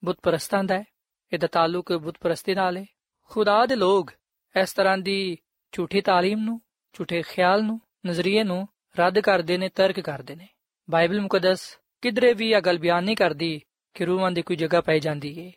ਬੁੱਤ 0.04 0.18
ਪ੍ਰਸਤਾਂ 0.22 0.64
ਦਾ 0.64 0.78
ਹੈ 0.78 0.84
ਇਹਦਾ 1.32 1.46
ਤਾਲੁਕ 1.46 1.92
ਬੁੱਤ 1.92 2.18
ਪ੍ਰਸਤੀ 2.20 2.54
ਨਾਲ 2.54 2.76
ਹੈ 2.76 2.86
ਖੁਦਾ 3.24 3.66
ਦੇ 3.66 3.76
ਲੋਕ 3.76 4.12
ਇਸ 4.60 4.72
ਤਰ੍ਹਾਂ 4.72 4.98
ਦੀ 4.98 5.38
ਝੂਠੀ 5.72 6.00
ਤਾਲੀਮ 6.00 6.38
ਨੂੰ, 6.38 6.60
ਝੂਠੇ 6.92 7.22
ਖਿਆਲ 7.22 7.64
ਨੂੰ, 7.64 7.80
ਨਜ਼ਰੀਏ 8.06 8.42
ਨੂੰ 8.42 8.68
ਰੱਦ 8.98 9.20
ਕਰਦੇ 9.20 9.58
ਨੇ, 9.58 9.68
ਤਰਕ 9.68 10.00
ਕਰਦੇ 10.00 10.36
ਨੇ। 10.36 10.48
ਬਾਈਬਲ 10.90 11.20
ਮੁਕੱਦਸ 11.20 11.78
ਕਿਧਰੇ 12.02 12.34
ਵੀ 12.34 12.52
ਇਹ 12.52 12.60
ਗੱਲ 12.60 12.78
ਬਿਆਨ 12.78 13.04
ਨਹੀਂ 13.04 13.16
ਕਰਦੀ 13.16 13.62
ਕਿ 13.94 14.04
ਰੂਹਾਂ 14.04 14.30
ਦੀ 14.30 14.42
ਕੋਈ 14.42 14.56
ਜਗ੍ਹਾ 14.56 14.80
ਪਾਈ 14.80 15.00
ਜਾਂਦੀ 15.00 15.40
ਏ। 15.40 15.52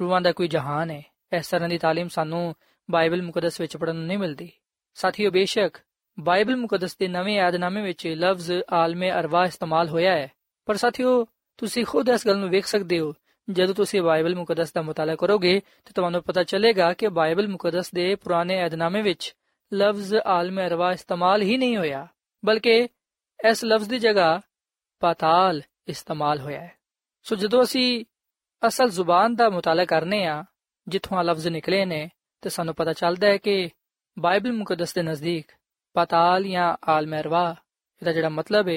ਰੂਹਾਂ 0.00 0.20
ਦਾ 0.20 0.32
ਕੋਈ 0.32 0.48
ਜਹਾਨ 0.48 0.90
ਹੈ 0.90 1.02
ਇਸ 1.36 1.48
ਤਰ੍ਹਾਂ 1.48 1.68
ਦੀ 1.68 1.78
ਤਾਲੀਮ 1.78 2.08
ਸਾਨੂੰ 2.08 2.54
ਬਾਈਬਲ 2.90 3.22
ਮੁਕੱਦਸ 3.22 3.60
ਵਿੱਚ 3.60 3.76
ਪੜਨ 3.76 3.96
ਨੂੰ 3.96 4.06
ਨਹੀਂ 4.06 4.18
ਮਿਲਦੀ। 4.18 4.52
ਸਾਥੀਓ, 4.94 5.30
ਬੇਸ਼ੱਕ 5.30 5.76
ਬਾਈਬਲ 6.20 6.56
ਮੁਕੱਦਸ 6.56 6.96
ਦੇ 6.96 7.08
ਨਵੇਂ 7.08 7.36
ਯਾਦਨਾਮੇ 7.36 7.82
ਵਿੱਚ 7.82 8.06
ਲਫ਼ਜ਼ 8.06 8.52
ਆਲਮੇ 8.72 9.10
ਅਰਵਾ 9.10 9.44
ਇਸਤੇਮਾਲ 9.44 9.88
ਹੋਇਆ 9.88 10.12
ਹੈ। 10.12 10.32
ਪਰ 10.66 10.74
ਸਾਥੀਓ, 10.74 11.26
ਤੁਸੀਂ 11.58 11.84
ਖੁਦ 11.84 12.08
ਇਸ 12.08 12.26
ਗੱਲ 12.26 12.38
ਨੂੰ 12.38 12.48
ਵੇਖ 12.48 12.66
ਸਕਦੇ 12.66 12.98
ਹੋ। 12.98 13.14
ਜਦੋਂ 13.50 13.74
ਤੁਸੀਂ 13.74 14.02
ਬਾਈਬਲ 14.02 14.34
ਮੁਕੱਦਸ 14.34 14.72
ਦਾ 14.72 14.82
ਮਤਾਲਾ 14.82 15.16
ਕਰੋਗੇ, 15.16 15.60
ਤਾਂ 15.60 15.92
ਤੁਹਾਨੂੰ 15.94 16.22
ਪਤਾ 16.22 16.44
ਚੱਲੇਗਾ 16.44 16.92
ਕਿ 16.92 17.08
ਬਾਈਬਲ 17.08 17.48
ਮੁਕੱਦਸ 17.48 17.90
ਦੇ 17.90 18.14
ਪੁਰਾਣੇ 18.14 18.54
ਯਾਦਨਾਮੇ 18.54 19.02
ਵਿੱਚ 19.02 19.36
ਲਫ਼ਜ਼ 19.74 20.14
ਆਲਮੇ 20.14 20.66
ਅਰਵਾ 20.66 20.92
ਇਸਤੇਮਾਲ 20.92 21.42
ਹੀ 21.42 21.56
ਨਹੀਂ 21.56 21.76
ਹੋਇਆ, 21.76 22.06
ਬਲਕਿ 22.44 22.88
ਇਸ 23.50 23.64
ਲਫ਼ਜ਼ 23.64 23.90
ਦੀ 23.90 23.98
ਜਗ੍ਹਾ 23.98 24.40
ਪਾਤਾਲ 25.00 25.62
ਇਸਤੇਮਾਲ 25.88 26.40
ਹੋਇਆ 26.40 26.60
ਹੈ। 26.60 26.72
ਸੋ 27.22 27.36
ਜਦੋਂ 27.36 27.62
ਅਸੀਂ 27.62 28.04
ਅਸਲ 28.66 28.90
ਜ਼ੁਬਾਨ 28.90 29.34
ਦਾ 29.34 29.50
ਮਤਾਲਾ 29.50 29.84
ਕਰਨੇ 29.84 30.26
ਆ, 30.26 30.44
ਜਿੱਥੋਂ 30.88 31.18
ਆ 31.18 31.22
ਲਫ਼ਜ਼ 31.22 31.48
ਨਿਕਲੇ 31.48 31.84
ਨੇ, 31.84 32.10
ਤੇ 32.40 32.50
ਸਾਨੂੰ 32.50 32.74
ਪਤਾ 32.74 32.92
ਚੱਲਦਾ 32.92 33.26
ਹੈ 33.26 33.36
ਕਿ 33.36 33.70
ਬਾਈਬਲ 34.18 34.52
ਮੁਕੱਦਸ 34.52 34.94
ਦੇ 34.94 35.02
ਨਜ਼ਦੀਕ 35.02 35.46
ਪਾਤਾਲ 35.92 36.44
ਜਾਂ 36.44 36.76
ਆਲਮ 36.88 37.20
ਅਰਵਾ 37.20 37.56
ਇਹਦਾ 38.02 38.12
ਜਿਹੜਾ 38.12 38.28
ਮਤਲਬ 38.28 38.68
ਹੈ 38.68 38.74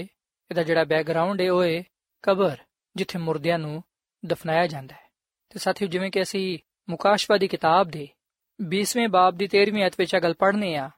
ਇਹਦਾ 0.51 0.63
ਜਿਹੜਾ 0.63 0.83
ਬੈਕਗ੍ਰਾਉਂਡ 0.83 1.41
ਹੈ 1.41 1.51
ਉਹ 1.51 1.63
ਹੈ 1.63 1.83
ਕਬਰ, 2.21 2.57
ਜਿੱਥੇ 2.95 3.19
ਮੁਰਦਿਆਂ 3.19 3.59
ਨੂੰ 3.59 3.83
ਦਫਨਾਇਆ 4.25 4.67
ਜਾਂਦਾ 4.67 4.95
ਹੈ। 4.95 5.09
ਤੇ 5.49 5.59
ਸਾਥੀਓ, 5.59 5.87
ਜਿਵੇਂ 5.87 6.11
ਕਿ 6.11 6.21
ਅਸੀਂ 6.21 6.59
ਮੁਕਾਸ਼ਵਾ 6.89 7.37
ਦੀ 7.37 7.47
ਕਿਤਾਬ 7.47 7.87
ਦੇ 7.87 8.07
20ਵੇਂ 8.69 9.09
ਬਾਬ 9.09 9.35
ਦੀ 9.35 9.45
13ਵੀਂ 9.45 9.85
ਅਧ 9.85 9.91
ਵਿੱਚ 9.97 10.13
ਇਹ 10.13 10.21
ਗੱਲ 10.21 10.33
ਪੜ੍ਹਨੇ 10.33 10.75
ਆ 10.75 10.89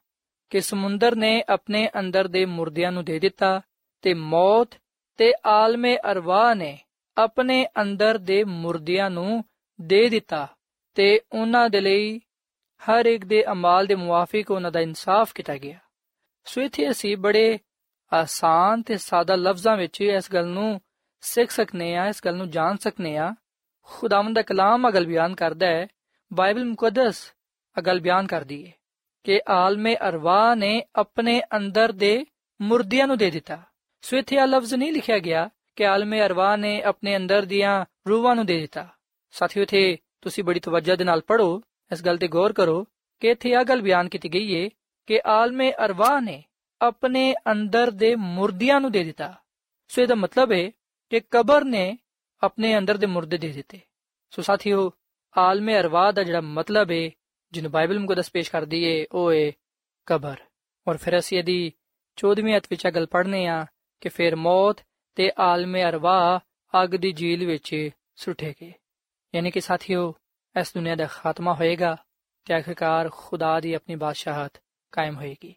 ਕਿ 0.49 0.61
ਸਮੁੰਦਰ 0.61 1.15
ਨੇ 1.15 1.43
ਆਪਣੇ 1.49 1.89
ਅੰਦਰ 1.99 2.27
ਦੇ 2.27 2.45
ਮੁਰਦਿਆਂ 2.45 2.91
ਨੂੰ 2.91 3.05
ਦੇ 3.05 3.19
ਦਿੱਤਾ 3.19 3.61
ਤੇ 4.01 4.13
ਮੌਤ 4.13 4.69
ਤੇ 5.17 5.33
ਆਲਮੇ 5.45 5.97
ਅਰਵਾ 6.11 6.53
ਨੇ 6.53 6.77
ਆਪਣੇ 7.17 7.67
ਅੰਦਰ 7.81 8.17
ਦੇ 8.17 8.43
ਮੁਰਦਿਆਂ 8.43 9.09
ਨੂੰ 9.09 9.43
ਦੇ 9.81 10.09
ਦਿੱਤਾ 10.09 10.47
ਤੇ 10.95 11.21
ਉਹਨਾਂ 11.31 11.69
ਦੇ 11.69 11.81
ਲਈ 11.81 12.19
ਹਰ 12.81 13.05
ਇੱਕ 13.05 13.25
ਦੇ 13.25 13.51
ਅਮਾਲ 13.51 13.85
ਦੇ 13.85 13.95
ਮੁਆਫਿਕ 13.95 14.51
ਉਹਨਾਂ 14.51 14.71
ਦਾ 14.71 14.79
ਇਨਸਾਫ 14.79 15.33
ਕੀਤਾ 15.33 15.57
ਗਿਆ। 15.57 15.79
ਸੋ 16.45 16.61
ਇੱਥੇ 16.61 16.89
ਅਸੀਂ 16.91 17.17
ਬੜੇ 17.17 17.59
ਆਸਾਨ 18.13 18.81
ਤੇ 18.81 18.97
ਸਾਦਾ 18.97 19.35
ਲਫ਼ਜ਼ਾਂ 19.35 19.77
ਵਿੱਚ 19.77 20.01
ਇਸ 20.01 20.31
ਗੱਲ 20.33 20.47
ਨੂੰ 20.47 20.81
ਸਿੱਖ 21.21 21.51
ਸਕਨੇ 21.51 21.95
ਆ 21.95 22.05
ਇਸ 22.07 22.21
ਗੱਲ 22.25 22.35
ਨੂੰ 22.35 22.49
ਜਾਣ 22.49 22.77
ਸਕਨੇ 22.77 23.17
ਆ 23.17 23.33
ਖੁਦਾਵੰਦ 23.81 24.35
ਦਾ 24.35 24.41
ਕਲਾਮ 24.41 24.89
ਅਗਲ 24.89 25.05
ਬਿਆਨ 25.05 25.35
ਕਰਦਾ 25.35 25.67
ਹੈ, 25.67 25.87
ਬਾਈਬਲ 26.33 26.65
ਮੁਕੱਦਸ 26.65 27.33
ਅਗਲ 27.79 27.99
ਬਿਆਨ 27.99 28.27
ਕਰਦੀ 28.27 28.67
ਹੈ 28.67 28.71
ਕਿ 29.23 29.41
ਆਲਮੇ 29.47 29.95
ਅਰਵਾ 30.09 30.55
ਨੇ 30.55 30.83
ਆਪਣੇ 30.95 31.41
ਅੰਦਰ 31.55 31.91
ਦੇ 31.91 32.25
ਮੁਰਦਿਆਂ 32.61 33.07
ਨੂੰ 33.07 33.17
ਦੇ 33.17 33.31
ਦਿੱਤਾ। 33.31 33.61
ਸੋ 34.01 34.17
ਇੱਥੇ 34.17 34.35
ਇਹ 34.35 34.41
ਲਫ਼ਜ਼ 34.41 34.73
ਨਹੀਂ 34.75 34.91
ਲਿਖਿਆ 34.93 35.19
ਗਿਆ 35.19 35.49
ਕਿ 35.75 35.85
ਆਲਮੇ 35.87 36.21
ਅਰਵਾ 36.21 36.55
ਨੇ 36.55 36.81
ਆਪਣੇ 36.81 37.15
ਅੰਦਰ 37.17 37.45
ਦੀਆਂ 37.45 37.85
ਰੂਹਾਂ 38.09 38.35
ਨੂੰ 38.35 38.45
ਦੇ 38.45 38.59
ਦਿੱਤਾ। 38.59 38.87
ਸਾਥੀਓ, 39.31 39.63
ਇੱਥੇ 39.63 39.97
ਤੁਸੀਂ 40.21 40.43
ਬੜੀ 40.43 40.59
ਤਵੱਜਾ 40.59 40.95
ਦੇ 40.95 41.03
ਨਾਲ 41.03 41.21
ਪੜੋ 41.21 41.61
ਇਸ 41.91 42.05
ਗੱਲ 42.05 42.17
ਤੇ 42.17 42.27
ਗੌਰ 42.27 42.53
ਕਰੋ 42.53 42.83
ਕਿ 43.21 43.29
ਇੱਥੇ 43.29 43.49
ਇਹ 43.49 43.65
ਗੱਲ 43.65 43.81
ਬਿਆਨ 43.81 44.09
ਕੀਤੀ 44.09 44.29
ਗਈ 44.33 44.63
ਹੈ 44.63 44.69
ਕਿ 45.05 45.21
ਆਲਮੇ 45.25 45.73
ਅਰਵਾਹ 45.85 46.21
ਨੇ 46.21 46.43
ਆਪਣੇ 46.81 47.35
ਅੰਦਰ 47.51 47.91
ਦੇ 47.91 48.15
ਮੁਰਦਿਆਂ 48.15 48.81
ਨੂੰ 48.81 48.91
ਦੇ 48.91 49.03
ਦਿੱਤਾ। 49.03 49.41
ਸੋ 49.87 50.01
ਇਹਦਾ 50.01 50.15
ਮਤਲਬ 50.15 50.51
ਹੈ 50.51 50.71
ਕਿ 51.09 51.19
ਕਬਰ 51.31 51.63
ਨੇ 51.63 51.97
ਆਪਣੇ 52.43 52.77
ਅੰਦਰ 52.77 52.97
ਦੇ 52.97 53.05
ਮੁਰਦੇ 53.05 53.37
ਦੇ 53.37 53.47
ਦਿੱਤੇ। 53.47 53.79
ਸੋ 54.29 54.41
ਸਾਥੀਓ, 54.41 54.91
ਆਲਮੇ 55.37 55.79
ਅਰਵਾਹ 55.79 56.13
ਦਾ 56.13 56.23
ਜਿਹੜਾ 56.23 56.41
ਮਤਲਬ 56.41 56.91
ਹੈ 56.91 57.11
ਜਿਹਨੂੰ 57.51 57.71
ਬਾਈਬਲ 57.71 57.99
ਮੁਕੱਦਸ 57.99 58.31
ਪੇਸ਼ 58.31 58.51
ਕਰਦੀ 58.51 58.83
ਏ, 58.83 59.05
ਉਹ 59.11 59.33
ਏ 59.33 59.53
ਕਬਰ। 60.05 60.37
ਔਰ 60.87 60.97
ਫਿਰ 60.97 61.19
ਅਸੀਂ 61.19 61.37
ਇਹਦੀ 61.37 61.71
14ਵੀਂ 62.15 62.57
ਅਧ 62.57 62.61
ਵਿੱਚ 62.69 62.87
ਗੱਲ 62.87 63.05
ਪੜ੍ਹਨੇ 63.05 63.47
ਆ 63.47 63.65
ਕਿ 64.01 64.09
ਫਿਰ 64.09 64.35
ਮੌਤ 64.35 64.77
ਤੇ 65.15 65.31
ਆਲਮੇ 65.39 65.83
ਅਰਵਾਹ 65.83 66.39
ਅੱਗ 66.83 66.89
ਦੀ 66.89 67.11
ਜੀਲ 67.11 67.45
ਵਿੱਚ 67.45 67.89
ਸੁੱਟੇਗੇ। 68.15 68.73
ਯਾਨੀ 69.35 69.51
ਕਿ 69.51 69.61
ਸਾਥੀਓ, 69.61 70.15
ਇਸ 70.59 70.73
ਦੁਨੀਆ 70.73 70.95
ਦਾ 70.95 71.05
ਖਾਤਮਾ 71.05 71.53
ਹੋਏਗਾ 71.53 71.97
ਤੇ 72.45 72.53
ਆਖਿਰਕਾਰ 72.53 73.09
ਖੁਦਾ 73.11 73.59
ਦੀ 73.59 73.73
ਆਪਣੀ 73.73 73.95
ਬਾਦਸ਼ਾਹਤ 73.95 74.64
ਕਾਇਮ 74.95 75.15
ਹੋਏਗੀ। 75.15 75.53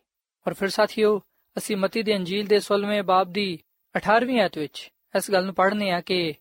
ਔਰ 0.47 0.55
ਫਿਰ 0.55 0.69
ਸਾਥੀਓ, 0.69 1.21
ਅਸੀਂ 1.59 1.77
ਮਤੀ 1.77 2.03
ਦੇ 2.03 2.17
ਅੰਜੀਲ 2.17 2.47
ਦੇ 2.47 2.61
16ਵੇਂ 2.61 3.03
ਬਾਬ 3.03 3.33
ਦੀ 3.33 3.49
18ਵੀਂ 3.97 4.41
ਆਇਤ 4.41 4.59
ਵਿੱਚ 4.59 4.91
ਇਸ 5.17 5.31
ਗੱਲ 5.31 5.45
ਨੂੰ 5.45 5.55
ਪੜ੍ਹਨੇ 5.55 5.91
ਆ 5.91 6.01
ਕਿ 6.01 6.35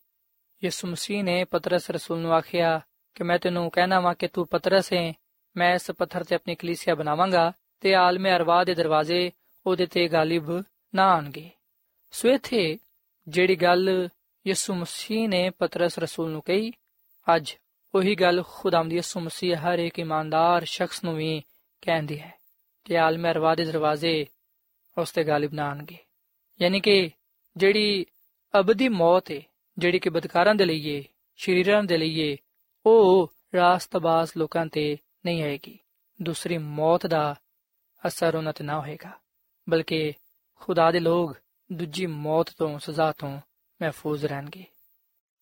ਯਿਸੂ 0.64 0.88
ਮਸੀਹ 0.88 1.24
ਨੇ 1.24 1.44
ਪਤਰਸ 1.44 1.90
ਰਸੂਲ 1.90 2.18
ਨੂੰ 2.18 2.32
ਆਖਿਆ 2.32 2.80
ਕਿ 3.14 3.24
ਮੈਂ 3.24 3.38
ਤੈਨੂੰ 3.38 3.70
ਕਹਿਣਾ 3.70 4.00
ਵਾਂ 4.00 4.14
ਕਿ 4.14 4.28
ਤੂੰ 4.28 4.46
ਪਤਰਸ 4.46 4.92
ਹੈ, 4.92 5.12
ਮੈਂ 5.56 5.74
ਇਸ 5.74 5.90
ਪੱਥਰ 5.90 6.24
ਤੇ 6.24 6.34
ਆਪਣੀ 6.34 6.54
ਕਲੀਸਿਆ 6.54 6.94
ਬਣਾਵਾਂਗਾ 6.94 7.52
ਤੇ 7.80 7.94
ਆਲਮੇ 7.94 8.30
ਅਰਵਾ 8.32 8.64
ਦੇ 8.64 8.74
ਦਰਵਾਜ਼ੇ 8.74 9.30
ਉਹਦੇ 9.66 9.86
ਤੇ 9.86 10.08
ਗਾਲਿਬ 10.08 10.50
ਨਾ 10.94 11.04
ਆਣਗੇ 11.14 11.50
ਸੋ 12.10 12.28
ਇਥੇ 12.28 12.78
ਜਿਹੜੀ 13.28 13.56
ਗੱਲ 13.56 14.08
ਯਿਸੂ 14.46 14.74
ਮਸੀਹ 14.74 15.28
ਨੇ 15.28 15.50
ਪਤਰਸ 15.50 15.98
ਰਸੂਲ 15.98 16.30
ਨੂੰ 16.30 16.42
ਕਹੀ, 16.42 16.70
ਅੱਜ 17.36 17.54
ਉਹੀ 17.94 18.14
ਗੱਲ 18.14 18.42
ਖੁਦਾਮ 18.48 18.88
ਦੀ 18.88 18.96
ਯਿਸੂ 18.96 19.20
ਮਸੀਹ 19.20 19.56
ਹਰ 19.56 19.78
ਇੱਕ 19.78 19.98
ਇਮਾਨਦਾਰ 19.98 20.64
ਸ਼ਖਸ 20.64 21.04
ਨੂੰ 21.04 21.16
ਵੀ 21.16 21.42
ਕਹਿੰਦੀ 21.82 22.20
ਹੈ। 22.20 22.37
ਕਿ 22.88 22.98
ਆਲਮੇ 22.98 23.30
ਅਰਵਾ 23.30 23.54
ਦੇ 23.54 23.64
ਦਰਵਾਜ਼ੇ, 23.64 24.26
ਉਸ 24.98 25.12
ਤੇ 25.12 25.24
ਗਾਲਿਬ 25.24 25.54
ਨਾ 25.54 25.64
ਆਣਗੇ। 25.64 25.96
ਯਾਨੀ 26.62 26.80
ਕਿ 26.80 27.10
ਜਿਹੜੀ 27.56 28.06
ਅਬਦੀ 28.60 28.88
ਮੌਤ 28.88 29.30
ਹੈ 29.30 29.40
ਜਿਹੜੀ 29.78 29.98
ਕਿ 29.98 30.10
ਬਦਕਾਰਾਂ 30.10 30.54
ਦੇ 30.54 30.64
ਲਈ 30.64 30.88
ਏ, 30.88 31.04
ਸ਼ਰੀਰਾਂ 31.36 31.82
ਦੇ 31.84 31.96
ਲਈ 31.96 32.20
ਏ, 32.20 32.36
ਉਹ 32.86 33.32
ਰਾਸਤਬਾਜ਼ 33.54 34.30
ਲੋਕਾਂ 34.36 34.66
ਤੇ 34.66 34.96
ਨਹੀਂ 35.24 35.42
ਆਏਗੀ। 35.42 35.78
ਦੂਸਰੀ 36.22 36.58
ਮੌਤ 36.58 37.06
ਦਾ 37.06 37.34
ਅਸਰ 38.06 38.34
ਉਹਨਾਂ 38.34 38.52
ਤੇ 38.52 38.64
ਨਾ 38.64 38.80
ਹੋਏਗਾ, 38.80 39.10
ਬਲਕਿ 39.68 40.12
ਖੁਦਾ 40.54 40.90
ਦੇ 40.90 41.00
ਲੋਕ 41.00 41.36
ਦੂਜੀ 41.72 42.06
ਮੌਤ 42.06 42.50
ਤੋਂ, 42.58 42.78
ਸਜ਼ਾ 42.78 43.12
ਤੋਂ 43.12 43.40
ਮਹਿਫੂਜ਼ 43.82 44.24
ਰਹਿਣਗੇ। 44.24 44.64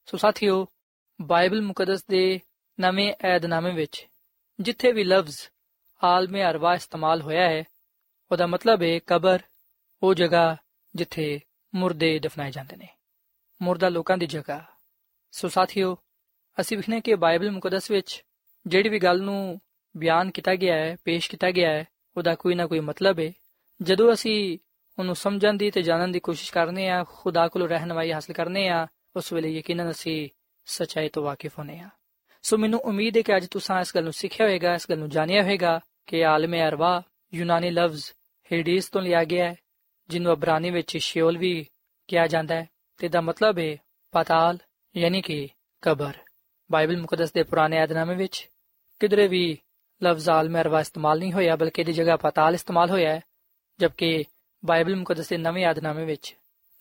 ਸੋ 0.06 0.16
ਸਾਥੀਓ, 0.16 0.66
ਬਾਈਬਲ 1.22 1.62
ਮੁਕੱਦਸ 1.62 2.06
ਦੇ 2.10 2.40
ਨਵੇਂ 2.80 3.14
ਏਧਨਾਮੇ 3.36 3.74
ਵਿੱਚ, 3.74 4.06
ਜਿੱਥੇ 4.60 4.92
ਵੀ 4.92 5.04
ਲਫ਼ਜ਼ 5.04 5.38
ਆਲਮੇ 6.04 6.44
ਅਰਵਾ 6.44 6.74
ਇਸਤੇਮਾਲ 6.74 7.22
ਹੋਇਆ 7.22 7.48
ਹੈ। 7.48 7.64
ਉਹਦਾ 8.32 8.46
ਮਤਲਬ 8.46 8.82
ਹੈ 8.82 8.98
ਕਬਰ, 8.98 9.38
ਉਹ 10.02 10.14
ਜਗ੍ਹਾ 10.14 10.56
ਜਿੱਥੇ 10.94 11.40
ਮੁਰਦੇ 11.74 12.18
ਦਫਨਾਏ 12.18 12.50
ਜਾਂਦੇ 12.50 12.76
ਨੇ। 12.76 12.88
ਮੁਰਦਾ 13.62 13.88
ਲੋਕਾਂ 13.88 14.18
ਦੀ 14.18 14.26
ਜਗ੍ਹਾ। 14.26 14.64
ਸੋ 15.30 15.48
ਸਾਥੀਓ, 15.48 15.98
ਅਸੀਂ 16.60 16.76
ਵਿਖਨੇ 16.76 17.00
ਕਿ 17.00 17.14
ਬਾਈਬਲ 17.14 17.50
ਮੁਕੱਦਸ 17.50 17.90
ਵਿੱਚ 17.90 18.24
ਜਿਹੜੀ 18.66 18.88
ਵੀ 18.88 18.98
ਗੱਲ 18.98 19.22
ਨੂੰ 19.22 19.60
ਬਿਆਨ 19.96 20.30
ਕੀਤਾ 20.30 20.54
ਗਿਆ 20.54 20.74
ਹੈ, 20.74 20.96
ਪੇਸ਼ 21.04 21.30
ਕੀਤਾ 21.30 21.50
ਗਿਆ 21.50 21.70
ਹੈ, 21.70 21.84
ਉਹਦਾ 22.16 22.34
ਕੋਈ 22.34 22.54
ਨਾ 22.54 22.66
ਕੋਈ 22.66 22.80
ਮਤਲਬ 22.80 23.18
ਹੈ। 23.18 23.32
ਜਦੋਂ 23.82 24.12
ਅਸੀਂ 24.12 24.58
ਉਹਨੂੰ 24.98 25.16
ਸਮਝਣ 25.16 25.54
ਦੀ 25.54 25.70
ਤੇ 25.70 25.82
ਜਾਣਨ 25.82 26.12
ਦੀ 26.12 26.20
ਕੋਸ਼ਿਸ਼ 26.20 26.52
ਕਰਨੇ 26.52 26.88
ਆ 26.88 27.04
ਖੁਦਾ 27.08 27.48
ਕੋਲੋਂ 27.48 27.68
ਰਹਿਨਮਾਈ 27.68 28.12
ਹਾਸਲ 28.12 28.32
ਕਰਨੇ 28.32 28.68
ਆ 28.68 28.86
ਉਸ 29.16 29.32
ਵੇਲੇ 29.32 29.48
ਯਕੀਨਨ 29.48 29.90
ਅਸੀਂ 29.90 30.28
ਸਚਾਈ 30.64 31.08
ਤੋਂ 31.08 31.22
ਵਾਕਿਫ 31.22 31.58
ਹੋਨੇ 31.58 31.80
ਆ 31.80 31.88
ਸੋ 32.46 32.58
ਮੈਨੂੰ 32.58 32.80
ਉਮੀਦ 32.80 33.16
ਹੈ 33.16 33.22
ਕਿ 33.22 33.36
ਅੱਜ 33.36 33.46
ਤੁਸੀਂ 33.46 33.80
ਇਸ 33.80 33.94
ਗੱਲ 33.94 34.04
ਨੂੰ 34.04 34.12
ਸਿੱਖਿਆ 34.12 34.46
ਹੋਵੇਗਾ, 34.46 34.74
ਇਸ 34.74 34.86
ਗੱਲ 34.90 34.98
ਨੂੰ 34.98 35.08
ਜਾਣਿਆ 35.08 35.42
ਹੋਵੇਗਾ 35.42 35.80
ਕਿ 36.06 36.24
ਆਲਮੇ 36.24 36.62
ਅਰਵਾ 36.62 37.02
ਯੂਨਾਨੀ 37.34 37.70
ਲਫ਼ਜ਼ 37.70 38.04
ਹੇਡੀਸ 38.52 38.88
ਤੋਂ 38.88 39.02
ਲਿਆ 39.02 39.24
ਗਿਆ 39.24 39.44
ਹੈ, 39.44 39.56
ਜਿਹਨੂੰ 40.08 40.32
ਅਬਰਾਨੀ 40.32 40.70
ਵਿੱਚ 40.70 40.96
ਸ਼ਿਓਲ 40.96 41.38
ਵੀ 41.38 41.66
ਕਿਹਾ 42.08 42.26
ਜਾਂਦਾ 42.26 42.54
ਹੈ 42.54 42.68
ਤੇ 42.98 43.08
ਦਾ 43.08 43.20
ਮਤਲਬ 43.20 43.58
ਹੈ 43.58 43.76
ਪਾਤਾਲ, 44.10 44.58
ਯਾਨੀ 44.96 45.22
ਕਿ 45.22 45.48
ਕਬਰ। 45.82 46.12
ਬਾਈਬਲ 46.72 47.00
ਮੁਕੱਦਸ 47.00 47.32
ਦੇ 47.32 47.42
ਪੁਰਾਣੇ 47.42 47.76
ਏਧਨਾਮੇ 47.76 48.14
ਵਿੱਚ 48.14 48.48
ਕਿਧਰੇ 49.00 49.28
ਵੀ 49.28 49.58
ਲਫ਼ਜ਼ 50.04 50.28
ਆਲਮੇ 50.28 50.60
ਅਰਵਾ 50.60 50.80
ਇਸਤੇਮਾਲ 50.80 51.18
ਨਹੀਂ 51.18 51.32
ਹੋਇਆ, 51.32 51.56
ਬਲਕਿ 51.56 51.84
ਦੀ 51.84 51.92
ਜਗ੍ਹਾ 51.92 52.16
ਪਾਤਾਲ 52.16 52.54
ਇਸਤੇਮਾਲ 52.54 52.90
ਹੋਇਆ 52.90 53.14
ਹੈ, 53.14 53.20
ਜਦਕਿ 53.78 54.24
ਬਾਈਬਲ 54.64 54.96
ਮੁਕੱਦਸ 54.96 55.28
ਦੇ 55.28 55.36
ਨਵੇਂ 55.36 55.66
ਏਧਨਾਮੇ 55.66 56.04
ਵਿੱਚ 56.04 56.36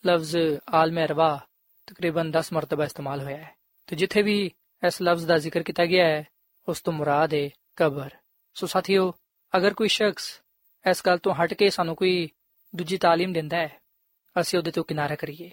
ਲਫ਼ਜ਼ 0.07 0.37
ਆਲਮੇ 0.73 1.05
ਅਰਵਾ 1.05 1.47
ਤਕਰੀਬਨ 1.87 2.31
10 2.31 2.53
ਮਰਤਬਾ 2.53 2.85
ਇਸਤੇਮਾਲ 2.85 3.21
ਹੋਇਆ 3.21 3.37
ਹੈ। 3.37 3.55
ਤੇ 3.87 3.95
ਜਿੱਥੇ 3.95 4.21
ਵੀ 4.21 4.51
ਇਸ 4.86 5.02
ਲਫ਼ਜ਼ 5.02 5.26
ਦਾ 5.26 5.38
ਜ਼ਿਕਰ 5.38 5.62
ਕੀਤਾ 5.62 5.86
ਗਿਆ 5.86 6.06
ਹੈ 6.06 6.24
ਉਸ 6.68 6.80
ਤੋਂ 6.80 6.92
ਮੁਰਾਦ 6.92 7.34
ਹੈ 7.34 7.48
ਕਬਰ 7.76 8.10
ਸੋ 8.54 8.66
ਸਾਥੀਓ 8.66 9.12
ਅਗਰ 9.56 9.74
ਕੋਈ 9.74 9.88
ਸ਼ਖਸ 9.88 10.42
ਇਸ 10.84 11.02
ਗੱਲ 11.06 11.18
ਤੋਂ 11.18 11.34
ਹਟ 11.34 11.54
ਕੇ 11.54 11.70
ਸਾਨੂੰ 11.70 11.96
ਕੋਈ 11.96 12.28
ਦੂਜੀ 12.74 12.96
تعلیم 12.96 13.32
ਦਿੰਦਾ 13.32 13.56
ਹੈ 13.56 13.78
ਅਸੀਂ 14.40 14.58
ਉਹਦੇ 14.58 14.70
ਤੋਂ 14.70 14.84
ਕਿਨਾਰਾ 14.84 15.14
ਕਰੀਏ 15.14 15.50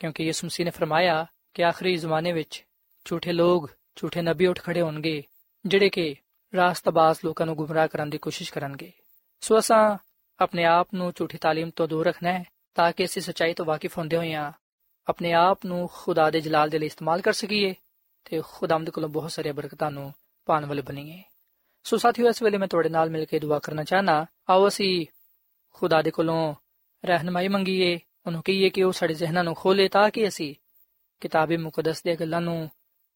ਕਿਉਂਕਿ 0.00 0.24
ਯਿਸੂ 0.24 0.46
ਮਸੀਹ 0.46 0.64
ਨੇ 0.64 0.70
ਫਰਮਾਇਆ 0.70 1.26
ਕਿ 1.54 1.64
ਆਖਰੀ 1.64 1.96
ਜ਼ਮਾਨੇ 1.96 2.32
ਵਿੱਚ 2.32 2.64
ਝੂਠੇ 3.06 3.32
ਲੋਕ 3.32 3.70
ਝੂਠੇ 3.96 4.22
ਨਬੀ 4.22 4.46
ਉੱਠ 4.46 4.60
ਖੜੇ 4.60 4.80
ਹੋਣਗੇ 4.80 5.22
ਜਿਹੜੇ 5.64 5.88
ਕਿ 5.88 6.14
ਰਾਸਤਬਾਜ਼ 6.52 7.18
ਲੋਕਾਂ 7.24 7.46
ਨੂੰ 7.46 7.56
ਗੁੰਮਰਾਹ 7.56 7.88
ਕਰਨ 7.88 8.10
ਦੀ 8.10 8.18
ਕੋਸ਼ਿਸ਼ 8.18 8.52
ਕਰਨਗੇ 8.52 8.92
ਸੋ 9.40 9.58
ਅਸਾਂ 9.58 9.98
ਆਪਣੇ 10.40 10.64
ਆਪ 10.64 10.94
ਨੂੰ 10.94 11.12
ਝੂਠੀ 11.16 11.38
تعلیم 11.38 11.70
ਤੋਂ 11.76 11.88
ਦੂਰ 11.88 12.06
ਰੱਖਣਾ 12.06 12.32
ਹੈ 12.32 12.44
ਤਾਂ 12.74 12.92
ਕਿ 12.92 13.04
ਅਸੀਂ 13.04 13.22
ਸੱਚਾਈ 13.22 13.54
ਤੋਂ 13.54 13.66
ਵਾਕਿਫ 13.66 13.98
ਹੁੰਦੇ 13.98 14.16
ਹੋਈਆਂ 14.16 14.52
ਆਪਣੇ 15.06 15.32
ਆਪ 15.32 15.66
ਨੂੰ 15.66 15.88
ਖੁਦਾ 15.92 16.30
ਦੇ 16.30 16.40
ਜਲਾਲ 16.40 16.70
ਦੇ 16.70 16.78
ਲਈ 16.78 16.86
ਇਸਤੇਮਾਲ 16.86 17.20
ਕਰ 17.20 17.32
ਸਕੀਏ 17.32 17.74
ਤੇ 18.25 18.41
ਖੁਦਾਮਦ 18.45 18.89
ਕੋਲੋਂ 18.89 19.09
ਬਹੁਤ 19.09 19.31
ਸਾਰੀਆਂ 19.31 19.53
ਬਰਕਤਾਂ 19.53 19.91
ਨੂੰ 19.91 20.13
ਪਾਣ 20.45 20.65
ਵਾਲੇ 20.65 20.81
ਬਣੀਏ। 20.81 21.23
ਸੋ 21.83 21.97
ਸਾਥੀਓ, 21.97 22.29
ਇਸ 22.29 22.43
ਵੇਲੇ 22.43 22.57
ਮੈਂ 22.57 22.67
ਤੁਹਾਡੇ 22.67 22.89
ਨਾਲ 22.89 23.09
ਮਿਲ 23.09 23.25
ਕੇ 23.25 23.39
ਦੁਆ 23.39 23.59
ਕਰਨਾ 23.59 23.83
ਚਾਹਨਾ 23.83 24.25
ਆਓ 24.49 24.67
ਅਸੀਂ 24.67 25.05
ਖੁਦਾ 25.73 26.01
ਦੇ 26.01 26.11
ਕੋਲੋਂ 26.11 26.55
ਰਹਿਨਮਾਈ 27.05 27.47
ਮੰਗੀਏ, 27.47 27.99
ਉਹਨੂੰ 28.27 28.43
ਕਹੀਏ 28.43 28.69
ਕਿ 28.69 28.83
ਉਹ 28.83 28.91
ਸਾਡੇ 28.91 29.13
ਜ਼ਿਹਨਾਂ 29.13 29.43
ਨੂੰ 29.43 29.55
ਖੋਲੇ 29.55 29.87
ਤਾਂ 29.87 30.09
ਕਿ 30.09 30.27
ਅਸੀਂ 30.27 30.55
ਕਿਤਾਬੇ 31.19 31.57
ਮੁਕੱਦਸ 31.57 32.03
ਦੀਆਂ 32.03 32.15
ਗੱਲਾਂ 32.15 32.41
ਨੂੰ 32.41 32.69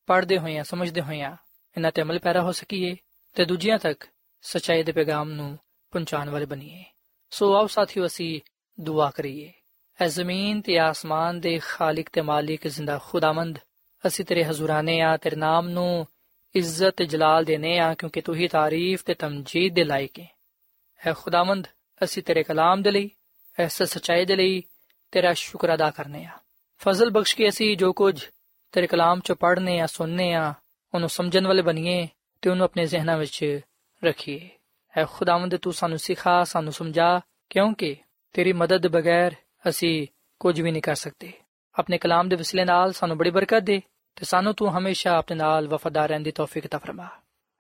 ਪੜ੍ਹਦੇ 0.06 0.38
ਹੋਈਆਂ, 0.38 0.64
ਸਮਝਦੇ 0.64 1.02
ਹੋਈਆਂ 1.02 1.32
ਇਹਨਾਂ 1.78 1.92
ਤੇ 1.92 2.02
ਅਮਲ 2.02 2.20
ਪੈਰਾ 2.20 2.42
ਹੋ 2.42 2.52
ਸਕੀਏ 2.52 2.96
ਤੇ 3.34 3.46
ਦੂਜਿਆਂ 3.46 3.80
ਤੱਕ 3.80 4.04
ਸਚਾਈ 4.42 4.84
ਦੇ 4.84 4.92
ਪੈਗਾਮ 4.92 5.32
ਨੂੰ 5.32 5.60
ਪਹੁੰਚਾਉਣ 5.92 6.30
ਵਾਲੇ 6.30 6.46
ਬਣੀਏ। 6.46 6.84
ਸੋ 7.30 7.56
ਆਓ 7.56 7.68
ਸਾਥੀਓ, 7.68 8.06
ਅਸੀਂ 8.06 8.42
ਦੁਆ 8.80 9.10
ਕਰੀਏ। 9.10 9.54
ਐ 10.02 10.08
ਜ਼ਮੀਨ 10.08 10.62
ਤੇ 10.62 10.80
ਆਸਮਾਨ 10.80 11.40
ਦੇ 11.40 11.60
ਖਾਲਕ 11.60 12.10
ਤੇ 12.14 12.22
ਮਾਲਿਕ 12.22 12.68
ਜ਼ਿੰਦਾ 12.68 13.00
ਖੁਦਾਵੰਦ 13.04 13.60
ਅਸੀਂ 14.08 14.26
ਤੇਰੇ 14.26 14.44
ਹਜ਼ੂਰਾਨੇ 14.44 15.02
ਆ, 15.02 15.18
ਤੇਰੇ 15.18 15.36
ਨਾਮ 15.36 15.70
ਨੂੰ 15.70 16.08
ਇੱਜ਼ਤ 16.56 16.90
ਤੇ 16.98 17.06
ਜਲਾਲ 17.06 17.44
ਦੇਨੇ 17.44 17.80
ਆ, 17.80 17.94
ਕਿਉਂਕਿ 17.94 18.22
ਤੂੰ 18.22 18.36
ਹੀ 18.36 18.48
ਤਾਰੀਫ 18.48 19.04
ਤੇ 19.04 19.14
ਤਮਜੀਦ 19.14 19.74
ਦੇ 19.74 19.84
ਲਾਇਕ 19.84 20.20
ਹੈ 20.20 20.28
ਐ 21.08 21.14
ਖੁਦਾਵੰਦ, 21.14 21.68
ਅਸੀਂ 22.04 22.24
ਤੇਰੇ 22.24 22.44
ਕਲਾਮ 22.44 22.82
ਦੇ 22.82 22.92
ਲਈ 22.92 23.10
ਇਸ 23.64 23.84
ਸਚਾਈ 23.84 24.26
ਦੇ 24.26 24.36
ਲਈ 24.36 24.64
ਤੇਰਾ 25.12 25.34
ਸ਼ੁਕਰ 25.34 25.74
ਅਦਾ 25.74 25.92
ਕਰਨੇ 25.92 26.26
ਆ। 26.26 26.30
ਫਜ਼ਲ 26.78 27.10
ਬਖਸ਼ 27.10 27.36
ਕੇ 27.36 27.50
ਅਸੀਂ 27.50 27.78
ਜੋ 27.78 27.94
ਕੁਝ 27.94 28.26
ਤੇਰੇ 28.72 28.88
ਕਲਾਮ 28.88 29.20
ਚੋਂ 29.20 29.36
ਪੜ੍ਹਨੇ 29.36 29.80
ਆ, 29.80 29.86
ਸੁਣਨੇ 29.86 30.34
ਆ, 30.34 30.54
ਉਹਨੂੰ 30.94 31.10
ਸਮਝਣ 31.10 31.48
ਵਾਲੇ 31.48 31.62
ਬਣੀਏ 31.62 32.08
ਤੇ 32.42 32.50
ਉਹਨੂੰ 32.50 32.66
ਆਪਣੇ 32.66 32.86
ਜ਼ਿਹਨਾਂ 32.86 33.18
ਵਿੱਚ 33.18 33.60
ਰੱਖੀਏ। 34.04 34.50
ਐ 34.98 35.06
ਖੁਦਾਵੰਦ, 35.06 35.56
ਤੂੰ 35.56 35.74
ਸਾਨੂੰ 35.74 35.98
ਸਿਖਾ, 35.98 36.44
ਸਾਨੂੰ 36.44 36.74
ਸਮਝਾ, 36.74 37.22
ਕਿਉਂਕਿ 37.50 37.96
ਤੇਰੀ 38.34 38.54
ਮਦਦ 38.54 38.88
ਬਗੈਰ 38.88 39.36
ਅਸੀਂ 39.70 40.08
ਕੁਝ 40.40 40.62
ਵੀ 40.62 40.72
ਨਹੀਂ 40.72 40.82
ਕਰ 40.82 40.96
ਸਕਦੇ। 40.96 41.34
ਆਪਣੇ 41.80 41.98
ਕਲਾਮ 41.98 42.30
ਦੇ 42.30 42.36
ਵਸਿਲੇ 42.36 42.66
ਨਾਲ 42.66 42.92
ਸਾਨੂੰ 42.92 43.18
ਬੜੀ 43.18 43.30
ਬਰਕਤ 43.30 43.60
ਦੇ। 43.60 43.82
ਤੇ 44.16 44.26
ਸਾਨੂੰ 44.26 44.54
ਤੂੰ 44.54 44.78
ਹਮੇਸ਼ਾ 44.78 45.18
ਆਪਣੇ 45.18 45.38
ਨਾਲ 45.38 45.68
ਵਫਾਦਾਰ 45.68 46.10
ਰਹਿਣ 46.10 46.22
ਦੀ 46.22 46.32
ਤੌਫੀਕ 46.32 46.68
ਤਾ 46.68 46.78
ਫਰਮਾ। 46.78 47.08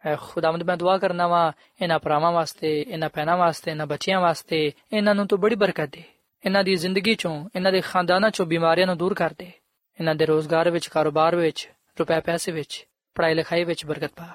ਐ 0.05 0.15
ਖੁਦਾਵੰਦ, 0.15 0.63
ਮੈਂ 0.63 0.77
ਦੁਆ 0.77 0.97
ਕਰਨਾ 0.97 1.27
ਵਾ, 1.27 1.53
ਇਹਨਾਂ 1.81 1.99
ਭਰਾਵਾਂ 1.99 2.31
ਵਾਸਤੇ, 2.31 2.85
ਇਹਨਾਂ 2.87 3.09
ਭੈਣਾਂ 3.09 3.37
ਵਾਸਤੇ, 3.37 3.71
ਇਹਨਾਂ 3.71 3.85
ਬੱਚਿਆਂ 3.85 4.21
ਵਾਸਤੇ, 4.21 4.71
ਇਹਨਾਂ 4.93 5.15
ਨੂੰ 5.15 5.27
ਤੂੰ 5.27 5.39
ਬੜੀ 5.39 5.55
ਬਰਕਤ 5.55 5.85
ਦੇ। 5.85 6.03
ਇਹਨਾਂ 6.45 6.63
ਦੀ 6.63 6.75
ਜ਼ਿੰਦਗੀ 6.75 7.15
ਚੋਂ, 7.15 7.49
ਇਹਨਾਂ 7.55 7.71
ਦੇ 7.71 7.81
ਖਾਨਦਾਨਾਂ 7.81 8.29
ਚੋਂ 8.29 8.45
ਬਿਮਾਰੀਆਂ 8.45 8.87
ਨੂੰ 8.87 8.97
ਦੂਰ 8.97 9.13
ਕਰ 9.13 9.33
ਦੇ। 9.37 9.51
ਇਹਨਾਂ 9.99 10.15
ਦੇ 10.15 10.25
ਰੋਜ਼ਗਾਰ 10.25 10.69
ਵਿੱਚ, 10.69 10.87
ਕਾਰੋਬਾਰ 10.87 11.35
ਵਿੱਚ, 11.35 11.69
ਰੁਪਏ 11.99 12.19
ਪੈਸੇ 12.19 12.51
ਵਿੱਚ, 12.51 12.87
ਪੜ੍ਹਾਈ 13.15 13.33
ਲਿਖਾਈ 13.33 13.63
ਵਿੱਚ 13.63 13.85
ਬਰਕਤ 13.85 14.11
ਪਾ। 14.15 14.27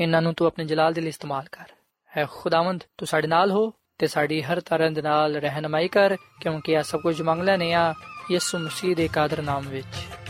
ਇਹਨਾਂ 0.00 0.22
ਨੂੰ 0.22 0.34
ਤੂੰ 0.34 0.46
ਆਪਣੇ 0.46 0.64
ਜਲਾਲ 0.64 0.92
ਦੇ 0.92 1.00
ਲਈ 1.00 1.08
ਇਸਤੇਮਾਲ 1.08 1.44
ਕਰ। 1.52 1.72
ਐ 2.16 2.26
ਖੁਦਾਵੰਦ, 2.30 2.84
ਤੂੰ 2.98 3.06
ਸਾਡੇ 3.06 3.28
ਨਾਲ 3.28 3.50
ਹੋ 3.50 3.72
ਤੇ 3.98 4.06
ਸਾਡੀ 4.06 4.42
ਹਰ 4.42 4.60
ਤਰ੍ਹਾਂ 4.60 4.90
ਦੇ 4.90 5.02
ਨਾਲ 5.02 5.36
ਰਹਿਨਮਾਈ 5.36 5.88
ਕਰ, 5.88 6.16
ਕਿਉਂਕਿ 6.40 6.72
ਇਹ 6.72 6.82
ਸਭ 6.82 7.00
ਕੁਝ 7.00 7.22
ਮੰਗ 7.22 7.42
ਲੈਨੇ 7.42 7.72
ਆ 7.72 7.94
ਯਿਸੂ 8.30 8.58
ਮਸੀਹ 8.58 8.96
ਦੇ 8.96 9.08
ਕਾਦਰ 9.08 9.42
ਨਾਮ 9.42 9.68
ਵਿੱਚ। 9.68 10.29